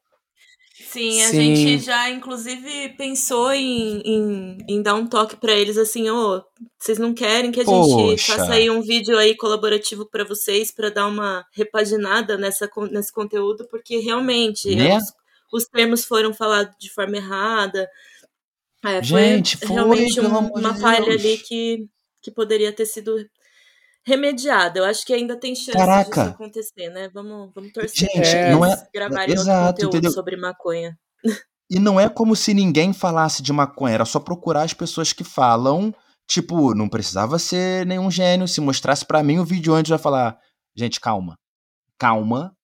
[0.95, 1.57] Sim, a Sim.
[1.57, 6.43] gente já, inclusive, pensou em, em, em dar um toque para eles assim, ô, oh,
[6.79, 8.11] vocês não querem que a Poxa.
[8.11, 13.13] gente faça aí um vídeo aí colaborativo para vocês para dar uma repaginada nessa, nesse
[13.13, 14.97] conteúdo, porque realmente né?
[14.97, 15.05] os,
[15.53, 17.89] os, termos foram falados de forma errada.
[18.85, 21.89] É, gente, foi, foi realmente um, uma falha ali que,
[22.23, 23.17] que poderia ter sido
[24.07, 24.79] remediada.
[24.79, 26.23] Eu acho que ainda tem chance Caraca.
[26.23, 27.09] disso acontecer, né?
[27.13, 28.89] Vamos, vamos torcer Gente, não é...
[28.93, 30.13] gravarem Exato, outro conteúdo entendeu?
[30.13, 30.99] sobre maconha.
[31.71, 35.25] E não é como se ninguém falasse de maconha, era só procurar as pessoas que
[35.25, 35.95] falam.
[36.27, 38.49] Tipo, não precisava ser nenhum gênio.
[38.49, 40.39] Se mostrasse para mim o vídeo antes, eu ia falar:
[40.77, 41.39] gente, calma.
[41.99, 42.55] Calma.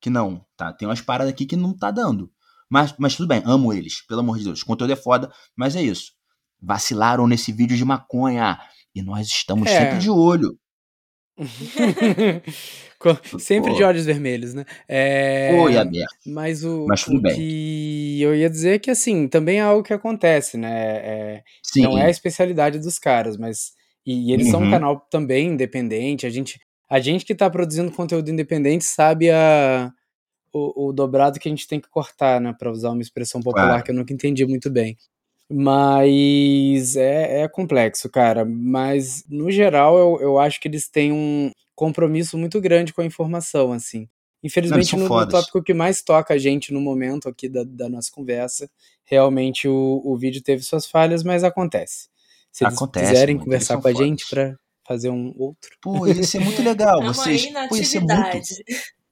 [0.00, 0.72] Que não, tá?
[0.72, 2.30] Tem umas paradas aqui que não tá dando.
[2.68, 4.62] Mas, mas tudo bem, amo eles, pelo amor de Deus.
[4.62, 6.12] O conteúdo é foda, mas é isso.
[6.60, 8.58] Vacilaram nesse vídeo de maconha.
[8.94, 9.78] E nós estamos é.
[9.78, 10.58] sempre de olho.
[13.38, 13.76] sempre Pô.
[13.76, 14.64] de olhos vermelhos, né?
[14.86, 16.14] É, Oi, aberto.
[16.26, 19.94] Mas o, mas o que eu ia dizer é que, assim, também é algo que
[19.94, 20.96] acontece, né?
[20.96, 21.42] É,
[21.76, 23.72] não é a especialidade dos caras, mas.
[24.04, 24.52] E, e eles uhum.
[24.52, 24.70] são um uhum.
[24.70, 26.26] canal também independente.
[26.26, 29.90] A gente, a gente que tá produzindo conteúdo independente sabe a,
[30.52, 32.54] o, o dobrado que a gente tem que cortar, né?
[32.58, 33.84] Pra usar uma expressão popular claro.
[33.84, 34.96] que eu nunca entendi muito bem.
[35.52, 38.44] Mas é, é complexo, cara.
[38.44, 43.04] Mas, no geral, eu, eu acho que eles têm um compromisso muito grande com a
[43.06, 44.08] informação, assim.
[44.42, 48.10] Infelizmente, no, no, tópico que mais toca a gente no momento aqui da, da nossa
[48.10, 48.68] conversa,
[49.04, 52.08] realmente o, o vídeo teve suas falhas, mas acontece.
[52.50, 55.70] Se eles acontece, quiserem mano, conversar com a gente para fazer um outro.
[55.80, 57.00] Pô, ia ser muito legal.
[57.06, 58.46] Vocês, pô, ia ser muito.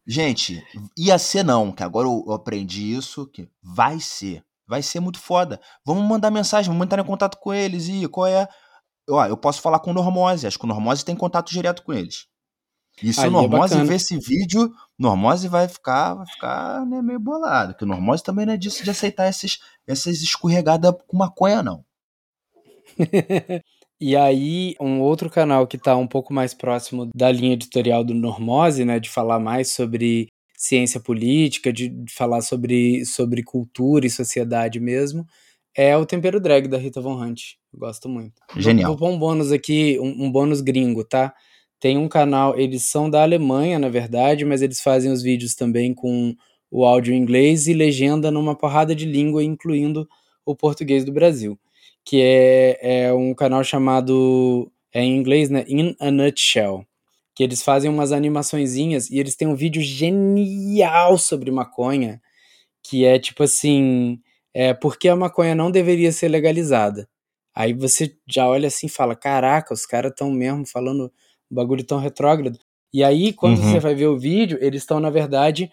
[0.07, 0.62] Gente,
[0.99, 4.43] ia ser não, que agora eu aprendi isso, que vai ser.
[4.71, 5.61] Vai ser muito foda.
[5.85, 7.89] Vamos mandar mensagem, vamos entrar em contato com eles.
[7.89, 8.49] E qual é.
[9.09, 10.47] Ó, eu posso falar com o Normose.
[10.47, 12.27] Acho que o Normose tem contato direto com eles.
[13.03, 16.87] E se Aí o é Normose é ver esse vídeo, Normose vai ficar, vai ficar
[16.87, 17.73] né, meio bolado.
[17.73, 19.59] Porque o Normose também não é disso de aceitar esses,
[19.89, 21.85] essas escorregadas com maconha, não.
[24.01, 28.14] e aí, um outro canal que está um pouco mais próximo da linha editorial do
[28.14, 29.01] Normose, né?
[29.01, 30.29] De falar mais sobre
[30.61, 35.27] ciência política, de, falar sobre, sobre cultura e sociedade mesmo,
[35.75, 37.55] é o Tempero Drag da Rita Von Hunt.
[37.73, 38.43] Gosto muito.
[38.59, 38.91] Genial.
[38.91, 41.33] Vou, vou pôr um bônus aqui, um, um bônus gringo, tá?
[41.81, 45.95] Tem um canal, eles são da Alemanha, na verdade, mas eles fazem os vídeos também
[45.95, 46.37] com
[46.71, 50.07] o áudio em inglês e legenda numa porrada de língua, incluindo
[50.45, 51.59] o português do Brasil.
[52.05, 55.65] Que é, é um canal chamado, é em inglês, né?
[55.67, 56.85] In a Nutshell
[57.41, 62.20] que eles fazem umas animaçõezinhas e eles têm um vídeo genial sobre maconha,
[62.82, 64.20] que é tipo assim,
[64.53, 67.09] é, por que a maconha não deveria ser legalizada?
[67.55, 71.11] Aí você já olha assim e fala, caraca, os caras estão mesmo falando
[71.51, 72.59] um bagulho tão retrógrado.
[72.93, 73.72] E aí, quando uhum.
[73.72, 75.70] você vai ver o vídeo, eles estão, na verdade,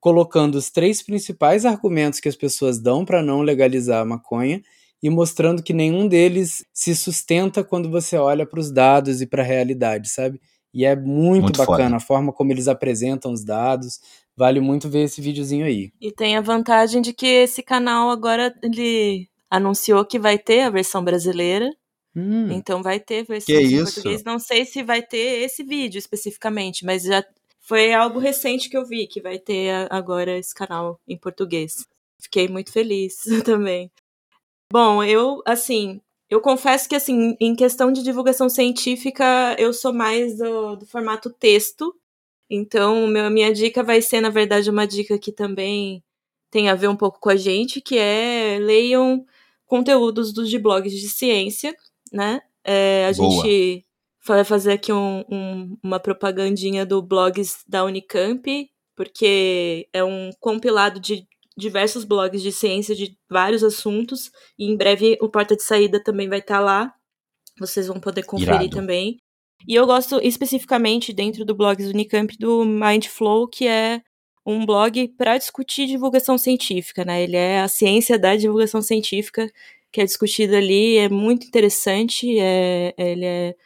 [0.00, 4.62] colocando os três principais argumentos que as pessoas dão para não legalizar a maconha
[5.02, 9.42] e mostrando que nenhum deles se sustenta quando você olha para os dados e para
[9.42, 10.40] a realidade, sabe?
[10.72, 11.96] E é muito, muito bacana foda.
[11.96, 14.00] a forma como eles apresentam os dados.
[14.36, 15.92] Vale muito ver esse videozinho aí.
[16.00, 20.70] E tem a vantagem de que esse canal agora ele anunciou que vai ter a
[20.70, 21.70] versão brasileira.
[22.14, 22.50] Hum.
[22.52, 23.94] Então vai ter versão que em isso?
[23.94, 24.24] português.
[24.24, 27.24] Não sei se vai ter esse vídeo especificamente, mas já
[27.60, 31.86] foi algo recente que eu vi que vai ter agora esse canal em português.
[32.20, 33.90] Fiquei muito feliz também.
[34.72, 36.00] Bom, eu, assim,
[36.30, 41.28] eu confesso que, assim, em questão de divulgação científica, eu sou mais do, do formato
[41.28, 41.92] texto.
[42.48, 46.04] Então, meu, minha dica vai ser, na verdade, uma dica que também
[46.48, 49.24] tem a ver um pouco com a gente, que é leiam
[49.66, 51.74] conteúdos dos de blogs de ciência,
[52.12, 52.40] né?
[52.64, 53.30] É, a Boa.
[53.30, 53.84] gente
[54.24, 61.00] vai fazer aqui um, um, uma propagandinha do blogs da Unicamp, porque é um compilado
[61.00, 61.26] de
[61.60, 64.30] diversos blogs de ciência de vários assuntos.
[64.58, 66.94] E em breve o Porta de Saída também vai estar tá lá.
[67.58, 68.70] Vocês vão poder conferir Irado.
[68.70, 69.18] também.
[69.68, 74.00] E eu gosto especificamente dentro do blog Unicamp do Mindflow, que é
[74.46, 77.22] um blog para discutir divulgação científica, né?
[77.22, 79.50] Ele é a ciência da divulgação científica
[79.92, 83.56] que é discutida ali, é muito interessante, é, ele é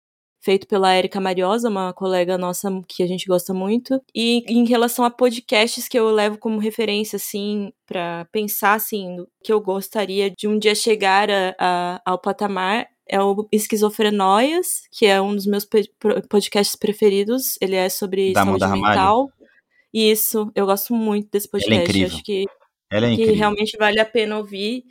[0.44, 3.98] feito pela Érica Mariosa, uma colega nossa que a gente gosta muito.
[4.14, 9.50] E em relação a podcasts que eu levo como referência, assim, para pensar, assim, que
[9.50, 15.20] eu gostaria de um dia chegar a, a, ao patamar, é o Esquizofrenóias, que é
[15.20, 15.66] um dos meus
[16.28, 17.56] podcasts preferidos.
[17.60, 19.30] Ele é sobre da saúde mental.
[19.92, 21.74] Isso, eu gosto muito desse podcast.
[21.74, 22.14] Ela é incrível.
[22.14, 22.44] Acho que,
[22.90, 23.36] Ela é que incrível.
[23.36, 24.84] realmente vale a pena ouvir.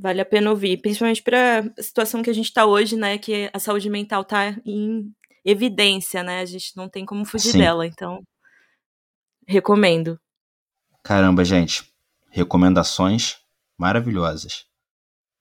[0.00, 3.18] Vale a pena ouvir, principalmente para a situação que a gente está hoje, né?
[3.18, 5.12] Que a saúde mental está em
[5.44, 6.40] evidência, né?
[6.40, 7.58] A gente não tem como fugir Sim.
[7.58, 8.22] dela, então
[9.46, 10.20] recomendo.
[11.02, 11.92] Caramba, gente.
[12.30, 13.38] Recomendações
[13.76, 14.66] maravilhosas.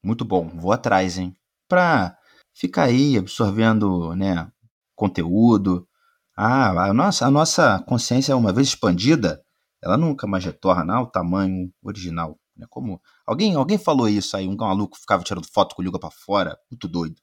[0.03, 0.47] Muito bom.
[0.47, 1.35] Vou atrás, hein?
[1.67, 2.17] Pra
[2.55, 4.49] ficar aí absorvendo, né,
[4.95, 5.87] conteúdo.
[6.35, 9.43] Ah, a nossa, a nossa consciência, uma vez expandida,
[9.83, 12.39] ela nunca mais retorna ao tamanho original.
[12.57, 12.65] Né?
[12.69, 16.57] Como alguém, alguém falou isso aí, um maluco ficava tirando foto com língua pra fora,
[16.71, 17.21] muito doido.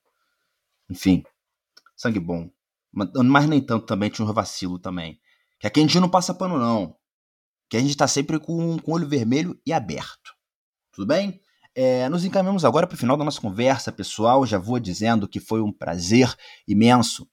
[0.88, 1.22] Enfim,
[1.96, 2.50] sangue bom.
[2.92, 5.20] Mas, nem tanto também tinha um vacilo também.
[5.58, 6.96] Que aqui a gente não passa pano, não
[7.74, 10.32] que a gente está sempre com, com o olho vermelho e aberto.
[10.92, 11.40] Tudo bem?
[11.74, 14.46] É, nos encaminhamos agora para o final da nossa conversa, pessoal.
[14.46, 16.32] Já vou dizendo que foi um prazer
[16.68, 17.28] imenso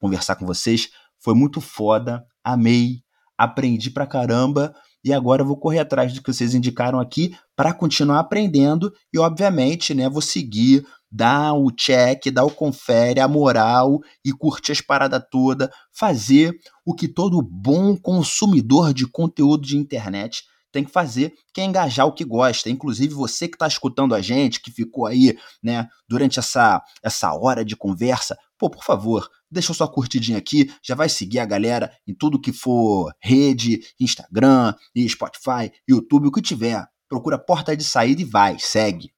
[0.00, 0.90] conversar com vocês.
[1.18, 3.04] Foi muito foda, amei,
[3.38, 4.74] aprendi pra caramba
[5.04, 9.18] e agora eu vou correr atrás do que vocês indicaram aqui para continuar aprendendo e,
[9.18, 14.80] obviamente, né, vou seguir, dar o check, dar o confere, a moral e curtir as
[14.80, 20.42] paradas todas, fazer o que todo bom consumidor de conteúdo de internet
[20.72, 22.68] tem que fazer, que é engajar o que gosta.
[22.68, 27.64] Inclusive você que está escutando a gente, que ficou aí, né, durante essa, essa hora
[27.64, 32.12] de conversa, pô, por favor, deixa sua curtidinha aqui, já vai seguir a galera em
[32.12, 34.74] tudo que for rede, Instagram,
[35.08, 36.84] Spotify, YouTube, o que tiver.
[37.08, 39.12] Procura porta de saída e vai, segue.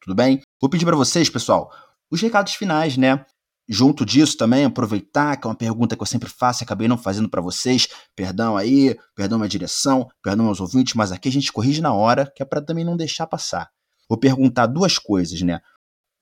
[0.00, 0.40] Tudo bem?
[0.60, 1.72] Vou pedir para vocês, pessoal,
[2.10, 3.24] os recados finais, né?
[3.68, 6.96] Junto disso também, aproveitar, que é uma pergunta que eu sempre faço e acabei não
[6.96, 7.88] fazendo para vocês.
[8.14, 12.30] Perdão aí, perdão minha direção, perdão aos ouvintes, mas aqui a gente corrige na hora,
[12.34, 13.68] que é para também não deixar passar.
[14.08, 15.60] Vou perguntar duas coisas, né?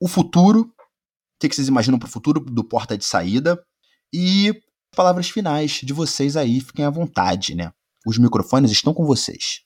[0.01, 3.63] O futuro, o que vocês imaginam para o futuro do Porta de Saída?
[4.11, 4.55] E
[4.97, 7.73] palavras finais de vocês aí, fiquem à vontade, né?
[8.07, 9.64] Os microfones estão com vocês.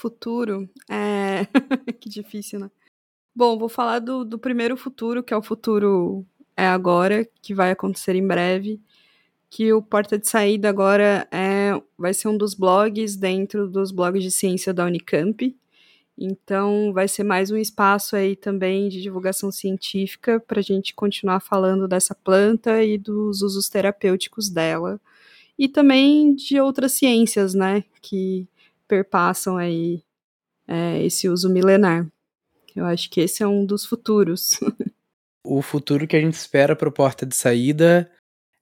[0.00, 1.44] Futuro, é.
[2.00, 2.70] que difícil, né?
[3.36, 6.24] Bom, vou falar do, do primeiro futuro, que é o futuro
[6.56, 8.80] é agora, que vai acontecer em breve.
[9.50, 14.22] Que o Porta de Saída agora é, vai ser um dos blogs dentro dos blogs
[14.22, 15.54] de ciência da Unicamp.
[16.16, 21.40] Então, vai ser mais um espaço aí também de divulgação científica para a gente continuar
[21.40, 24.98] falando dessa planta e dos usos terapêuticos dela.
[25.58, 28.48] E também de outras ciências, né, que
[28.90, 30.02] perpassam aí
[30.66, 32.10] é, esse uso milenar.
[32.74, 34.58] Eu acho que esse é um dos futuros.
[35.46, 38.10] o futuro que a gente espera para o Porta de Saída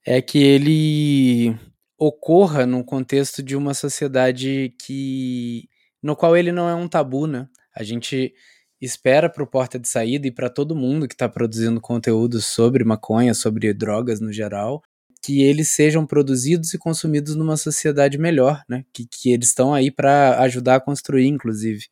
[0.05, 1.57] é que ele
[1.99, 5.67] ocorra no contexto de uma sociedade que
[6.03, 7.49] no qual ele não é um tabu, né?
[7.75, 8.35] A gente
[8.81, 12.85] espera para o Porta de Saída e para todo mundo que está produzindo conteúdo sobre
[12.85, 14.83] maconha, sobre drogas no geral,
[15.29, 18.87] que eles sejam produzidos e consumidos numa sociedade melhor, né?
[18.95, 21.85] Que, que eles estão aí para ajudar a construir, inclusive.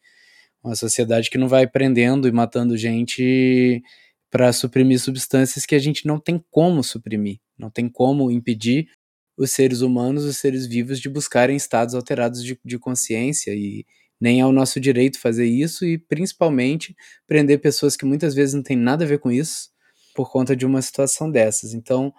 [0.65, 3.83] Uma sociedade que não vai prendendo e matando gente
[4.31, 8.89] para suprimir substâncias que a gente não tem como suprimir, não tem como impedir
[9.37, 13.85] os seres humanos, os seres vivos, de buscarem estados alterados de, de consciência e
[14.19, 18.63] nem é o nosso direito fazer isso e principalmente prender pessoas que muitas vezes não
[18.63, 19.69] têm nada a ver com isso
[20.15, 21.75] por conta de uma situação dessas.
[21.75, 22.15] Então,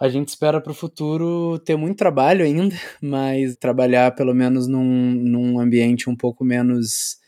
[0.00, 5.12] a gente espera para o futuro ter muito trabalho ainda, mas trabalhar pelo menos num,
[5.12, 7.18] num ambiente um pouco menos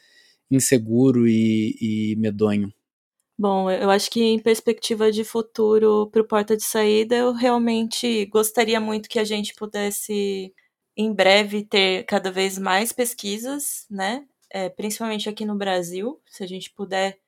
[0.50, 2.72] inseguro e, e medonho.
[3.38, 8.26] Bom, eu acho que em perspectiva de futuro para o Porta de Saída, eu realmente
[8.26, 10.52] gostaria muito que a gente pudesse,
[10.94, 14.26] em breve, ter cada vez mais pesquisas, né?
[14.52, 17.18] É, principalmente aqui no Brasil, se a gente puder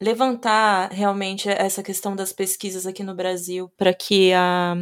[0.00, 4.74] levantar realmente essa questão das pesquisas aqui no Brasil para que a,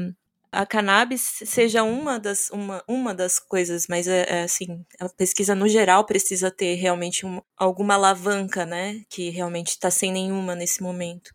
[0.53, 5.55] a cannabis seja uma das, uma, uma das coisas, mas é, é assim, a pesquisa
[5.55, 9.03] no geral precisa ter realmente um, alguma alavanca, né?
[9.09, 11.31] Que realmente está sem nenhuma nesse momento.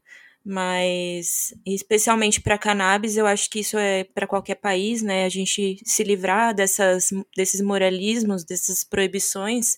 [0.45, 5.25] Mas, especialmente para cannabis, eu acho que isso é para qualquer país, né?
[5.25, 9.77] A gente se livrar dessas, desses moralismos, dessas proibições,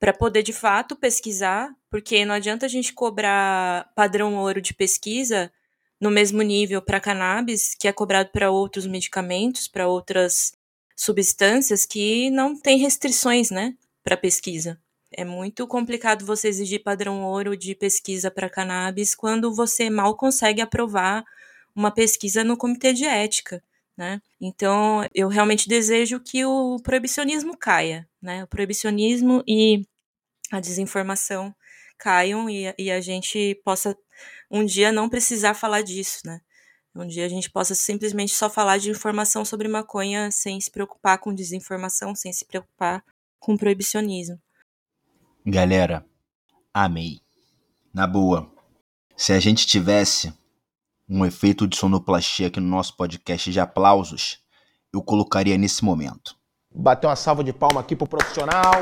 [0.00, 5.50] para poder de fato pesquisar, porque não adianta a gente cobrar padrão ouro de pesquisa
[6.00, 10.52] no mesmo nível para cannabis que é cobrado para outros medicamentos, para outras
[10.96, 14.80] substâncias que não tem restrições, né, para pesquisa.
[15.10, 20.60] É muito complicado você exigir padrão ouro de pesquisa para cannabis quando você mal consegue
[20.60, 21.24] aprovar
[21.74, 23.62] uma pesquisa no comitê de ética.
[23.96, 24.20] Né?
[24.40, 28.44] Então, eu realmente desejo que o proibicionismo caia, né?
[28.44, 29.84] O proibicionismo e
[30.52, 31.54] a desinformação
[31.98, 33.96] caiam e, e a gente possa
[34.50, 36.40] um dia não precisar falar disso, né?
[36.94, 41.18] Um dia a gente possa simplesmente só falar de informação sobre maconha sem se preocupar
[41.18, 43.04] com desinformação, sem se preocupar
[43.38, 44.40] com proibicionismo.
[45.46, 46.04] Galera,
[46.74, 47.20] amei.
[47.94, 48.50] Na boa,
[49.16, 50.32] se a gente tivesse
[51.08, 54.42] um efeito de sonoplastia aqui no nosso podcast de aplausos,
[54.92, 56.36] eu colocaria nesse momento.
[56.74, 58.72] Bateu uma salva de palma aqui pro profissional.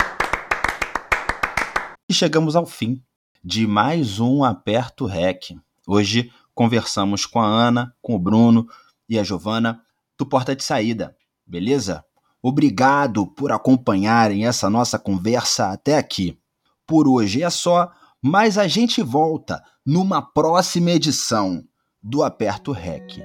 [2.08, 3.05] E chegamos ao fim
[3.46, 5.56] de mais um Aperto Rec.
[5.86, 8.66] Hoje conversamos com a Ana, com o Bruno
[9.08, 9.80] e a Giovana
[10.18, 11.16] do Porta de Saída,
[11.46, 12.04] beleza?
[12.42, 16.36] Obrigado por acompanharem essa nossa conversa até aqui.
[16.84, 17.88] Por hoje é só,
[18.20, 21.62] mas a gente volta numa próxima edição
[22.02, 23.20] do Aperto Rec.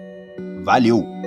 [0.64, 1.21] Valeu!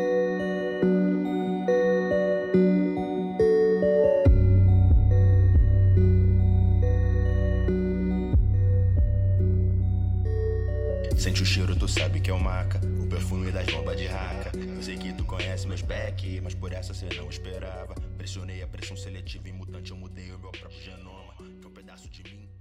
[11.85, 12.81] Tu sabe que é o maca.
[12.99, 14.53] O perfume das bombas de raca.
[14.57, 17.95] Eu sei que tu conhece meus back, mas por essa cê não esperava.
[18.17, 21.35] Pressionei a pressão seletiva em mutante, eu mudei o meu próprio genoma.
[21.37, 22.54] Que é um pedaço de mim